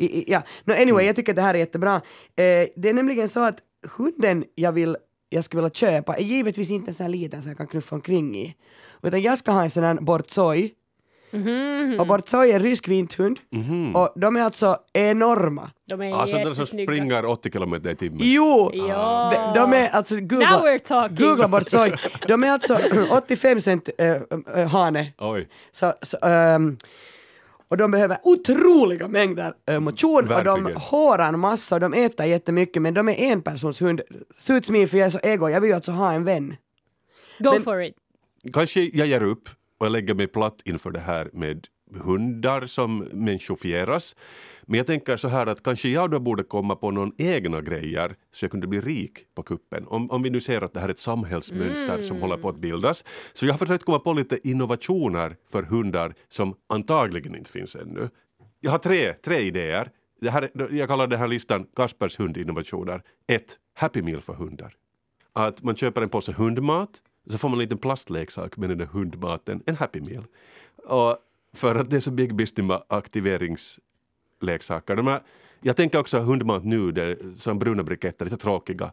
[0.00, 0.42] I, i, ja.
[0.64, 1.94] no, anyway, jag tycker att det här är jättebra.
[1.94, 2.02] Eh,
[2.76, 3.58] det är nämligen så att
[3.96, 4.96] hunden jag, vill,
[5.28, 7.94] jag skulle vilja köpa är givetvis inte en sån här liten som jag kan knuffa
[7.94, 8.54] omkring i.
[9.02, 10.74] Utan jag ska ha en sån här Bortsoj.
[11.98, 13.38] Och Bortsoj är rysk vinthund.
[13.94, 15.70] Och de är alltså enorma.
[15.88, 18.18] De är Alltså den som springer 80 kilometer i timmen.
[18.22, 18.70] Jo!
[18.74, 19.52] Ja.
[19.54, 21.16] De, de är alltså, Now googla, we're talking.
[21.16, 21.94] googla Bortsoj.
[22.28, 22.78] De är alltså
[23.10, 24.16] 85 cent äh,
[24.56, 25.12] äh, hane.
[25.18, 25.48] Oj.
[25.72, 26.76] Så, så, ehm,
[27.70, 32.26] och de behöver otroliga mängder äh, motion och de hårar en massa och de äter
[32.26, 34.00] jättemycket men de är en persons hund.
[34.38, 36.56] Suits me för jag är så ego, jag vill ju alltså ha en vän.
[37.38, 37.94] Go Men- for it.
[38.52, 39.48] Kanske jag ger upp
[39.78, 41.66] och jag lägger mig platt inför det här med
[42.04, 44.14] hundar som människofieras.
[44.70, 48.16] Men jag tänker så här att kanske jag då borde komma på någon egna grejer
[48.32, 49.86] så jag kunde bli rik på kuppen.
[49.86, 52.56] Om, om vi nu ser att det här är ett samhällsmönster som håller på att
[52.56, 53.04] bildas.
[53.32, 58.08] Så jag har försökt komma på lite innovationer för hundar som antagligen inte finns ännu.
[58.60, 59.90] Jag har tre, tre idéer.
[60.20, 63.02] Det här, är- jag kallar den här listan Kaspers hundinnovationer.
[63.26, 63.42] 1.
[63.74, 64.74] Happy Meal för hundar.
[65.32, 66.90] Att man köper en påse hundmat
[67.30, 70.24] så får man en liten plastleksak med den där hundmaten, en Happy Meal.
[70.86, 71.16] Och
[71.54, 72.82] för att det är så big business med
[74.42, 74.96] leksaker.
[74.96, 75.22] De här,
[75.60, 78.92] jag tänker också hundmat nu, det är som bruna briketter, lite tråkiga,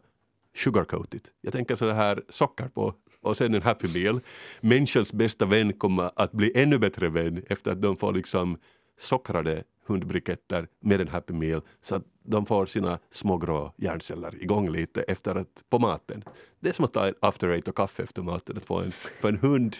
[0.56, 1.28] sugarcoated.
[1.40, 4.20] Jag tänker så här socker på och sen en Happy Meal.
[4.60, 8.58] Människans bästa vän kommer att bli ännu bättre vän efter att de får liksom
[8.98, 14.70] sockrade hundbriketter med en Happy Meal så att de får sina små grå hjärnceller igång
[14.70, 16.24] lite efter att, på maten.
[16.60, 18.56] Det är som att ta en after eight och kaffe efter maten.
[18.56, 19.76] Att få en, för en hund.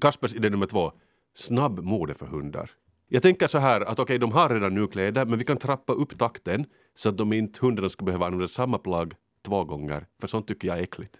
[0.00, 0.92] Kaspers idé nummer två.
[1.34, 2.70] Snabb mode för hundar.
[3.12, 5.92] Jag tänker så här att okej, de har redan nu kläder men vi kan trappa
[5.92, 9.14] upp takten så att de inte hundarna ska behöva använda samma plagg
[9.46, 10.06] två gånger.
[10.20, 11.16] För sånt tycker jag är äckligt.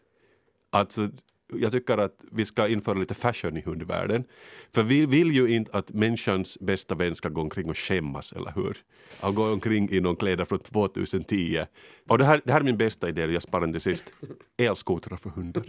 [0.70, 1.08] Alltså,
[1.52, 4.24] jag tycker att vi ska införa lite fashion i hundvärlden.
[4.74, 8.52] För vi vill ju inte att människans bästa vän ska gå omkring och skämmas, eller
[8.54, 8.76] hur?
[9.20, 11.64] Han går omkring i någon kläder från 2010.
[12.08, 14.04] Och det här, det här är min bästa idé, jag sparar den till sist.
[14.56, 15.64] Elskotrar för hundar.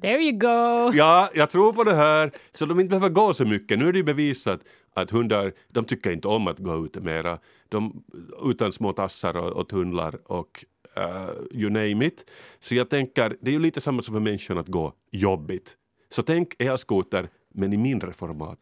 [0.00, 0.96] There you go.
[0.96, 2.30] Ja, jag tror på det här.
[2.52, 3.78] Så de inte behöver gå så mycket.
[3.78, 4.60] Nu är det ju bevisat
[4.94, 7.38] att hundar, de tycker inte om att gå ute mera.
[7.68, 8.04] De,
[8.44, 10.64] utan små tassar och, och tunnlar och
[10.98, 12.30] uh, you name it.
[12.60, 15.76] Så jag tänker, det är ju lite samma som för människan att gå jobbigt.
[16.10, 18.58] Så tänk elskoter, men i mindre format.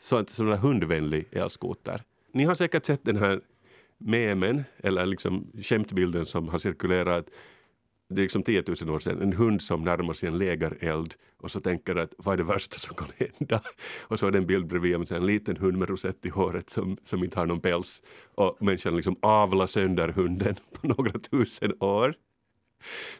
[0.00, 2.02] Så att sån där hundvänlig elskoter.
[2.32, 3.40] Ni har säkert sett den här
[3.98, 7.26] memen, eller liksom skämtbilden som har cirkulerat
[8.14, 11.50] det är liksom 10 000 år sedan, en hund som närmar sig en lägereld och
[11.50, 13.60] så tänker att vad är det värsta som kan hända?
[14.00, 16.70] Och så är det en bild bredvid med en liten hund med rosett i håret
[16.70, 18.02] som, som inte har någon päls
[18.34, 22.14] och människan liksom avlar sönder hunden på några tusen år.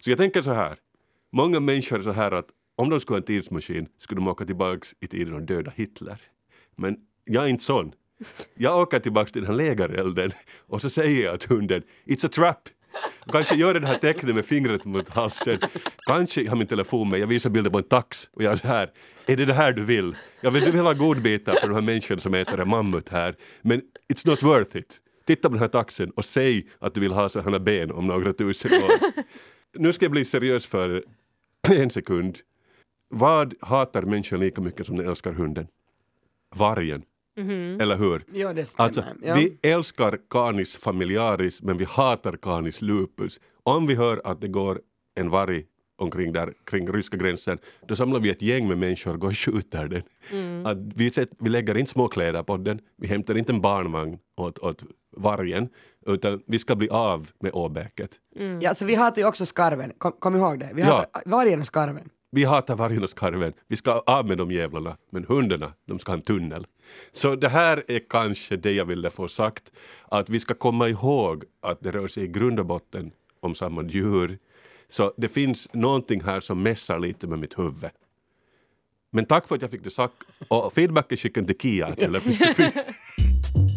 [0.00, 0.78] Så jag tänker så här,
[1.32, 4.46] många människor är så här att om de skulle ha en tidsmaskin skulle de åka
[4.46, 6.20] tillbaks i tiden och döda Hitler.
[6.76, 7.92] Men jag är inte sån.
[8.54, 12.28] Jag åker tillbaks till den här lägerelden och så säger jag till hunden It's a
[12.32, 12.68] trap!
[13.32, 15.58] Kanske gör det här tecknet med fingret mot halsen.
[16.06, 18.56] Kanske jag har min telefon med, jag visar bilder på en tax och jag är
[18.56, 18.90] så här.
[19.26, 20.16] Är det det här du vill?
[20.40, 23.36] Jag vill, du vill ha godbitar för de här människorna som äter en mammut här.
[23.62, 23.82] Men
[24.12, 25.00] it's not worth it.
[25.26, 28.32] Titta på den här taxen och säg att du vill ha sådana ben om några
[28.32, 28.90] tusen år.
[29.78, 31.04] Nu ska jag bli seriös för
[31.68, 32.38] en sekund.
[33.08, 35.66] Vad hatar människan lika mycket som den älskar hunden?
[36.54, 37.02] Vargen.
[37.36, 38.24] Eller hur?
[38.32, 38.86] Ja, det stämmer.
[38.86, 39.34] Alltså, ja.
[39.34, 43.40] vi älskar canis familiaris men vi hatar canis lupus.
[43.62, 44.80] Om vi hör att det går
[45.16, 45.64] en varg
[45.98, 47.58] omkring där, kring ryska gränsen,
[47.88, 50.66] då samlar vi ett gäng med människor och går och skjuter den.
[50.66, 54.18] Att vi, sätt, vi lägger inte små kläder på den, vi hämtar inte en barnvagn
[54.36, 54.84] åt, åt
[55.16, 55.68] vargen,
[56.06, 58.10] utan vi ska bli av med åbäket.
[58.60, 60.70] Ja, alltså, vi hatar ju också skarven, kom, kom ihåg det.
[60.74, 60.86] Vi Ja.
[60.96, 62.08] hatar vargen och skarven.
[62.34, 66.12] Vi hatar vargen och skarven, vi ska av med de jävlarna, men hundarna, de ska
[66.12, 66.66] ha en tunnel.
[67.12, 69.72] Så det här är kanske det jag ville få sagt,
[70.08, 73.10] att vi ska komma ihåg att det rör sig i grund och botten
[73.40, 74.38] om samma djur.
[74.88, 77.90] Så det finns någonting här som mässar lite med mitt huvud.
[79.10, 80.16] Men tack för att jag fick det sagt
[80.48, 82.10] och feedbacken skickade till Kia att jag